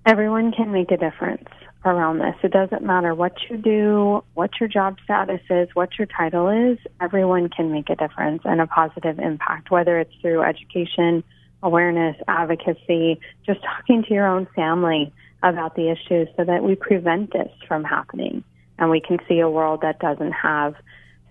[0.07, 1.49] everyone can make a difference
[1.85, 2.35] around this.
[2.43, 6.79] It doesn't matter what you do, what your job status is, what your title is,
[7.01, 11.23] everyone can make a difference and a positive impact, whether it's through education,
[11.63, 17.33] awareness, advocacy, just talking to your own family about the issues so that we prevent
[17.33, 18.43] this from happening
[18.79, 20.75] and we can see a world that doesn't have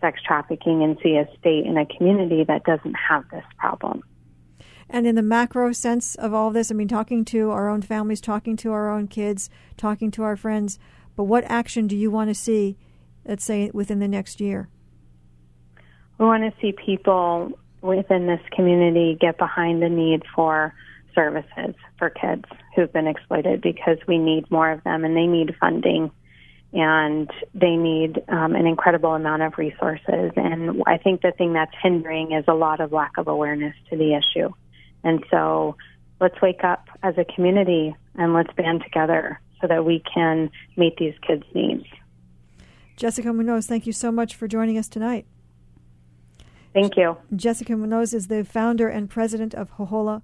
[0.01, 4.03] sex trafficking and see a state and a community that doesn't have this problem.
[4.93, 8.21] And in the macro sense of all this, I mean, talking to our own families,
[8.21, 10.77] talking to our own kids, talking to our friends,
[11.15, 12.77] but what action do you want to see,
[13.25, 14.69] let's say, within the next year?
[16.19, 20.75] We want to see people within this community get behind the need for
[21.15, 25.55] services for kids who've been exploited because we need more of them and they need
[25.59, 26.11] funding
[26.71, 30.31] and they need um, an incredible amount of resources.
[30.35, 33.97] And I think the thing that's hindering is a lot of lack of awareness to
[33.97, 34.53] the issue.
[35.03, 35.75] And so
[36.19, 40.97] let's wake up as a community and let's band together so that we can meet
[40.97, 41.85] these kids' needs.
[42.95, 45.25] Jessica Munoz, thank you so much for joining us tonight.
[46.73, 47.17] Thank you.
[47.35, 50.21] Jessica Munoz is the founder and president of Ho'ola,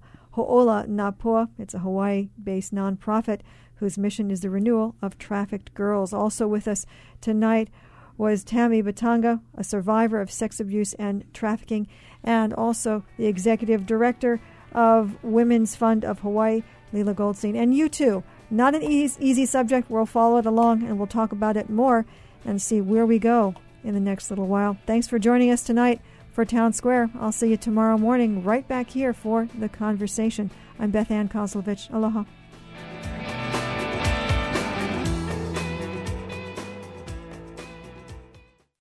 [0.88, 1.48] Na Pua.
[1.58, 3.40] It's a Hawaii based nonprofit
[3.76, 6.12] whose mission is the renewal of trafficked girls.
[6.12, 6.86] Also with us
[7.20, 7.70] tonight
[8.18, 11.86] was Tammy Batanga, a survivor of sex abuse and trafficking,
[12.22, 14.40] and also the executive director
[14.72, 16.62] of Women's Fund of Hawaii,
[16.92, 17.56] Leela Goldstein.
[17.56, 18.22] And you too.
[18.50, 19.90] Not an easy, easy subject.
[19.90, 22.04] We'll follow it along and we'll talk about it more
[22.44, 23.54] and see where we go
[23.84, 24.76] in the next little while.
[24.86, 26.00] Thanks for joining us tonight
[26.32, 27.10] for Town Square.
[27.18, 30.50] I'll see you tomorrow morning right back here for the conversation.
[30.78, 31.92] I'm Beth Ann Kozlovich.
[31.92, 32.24] Aloha.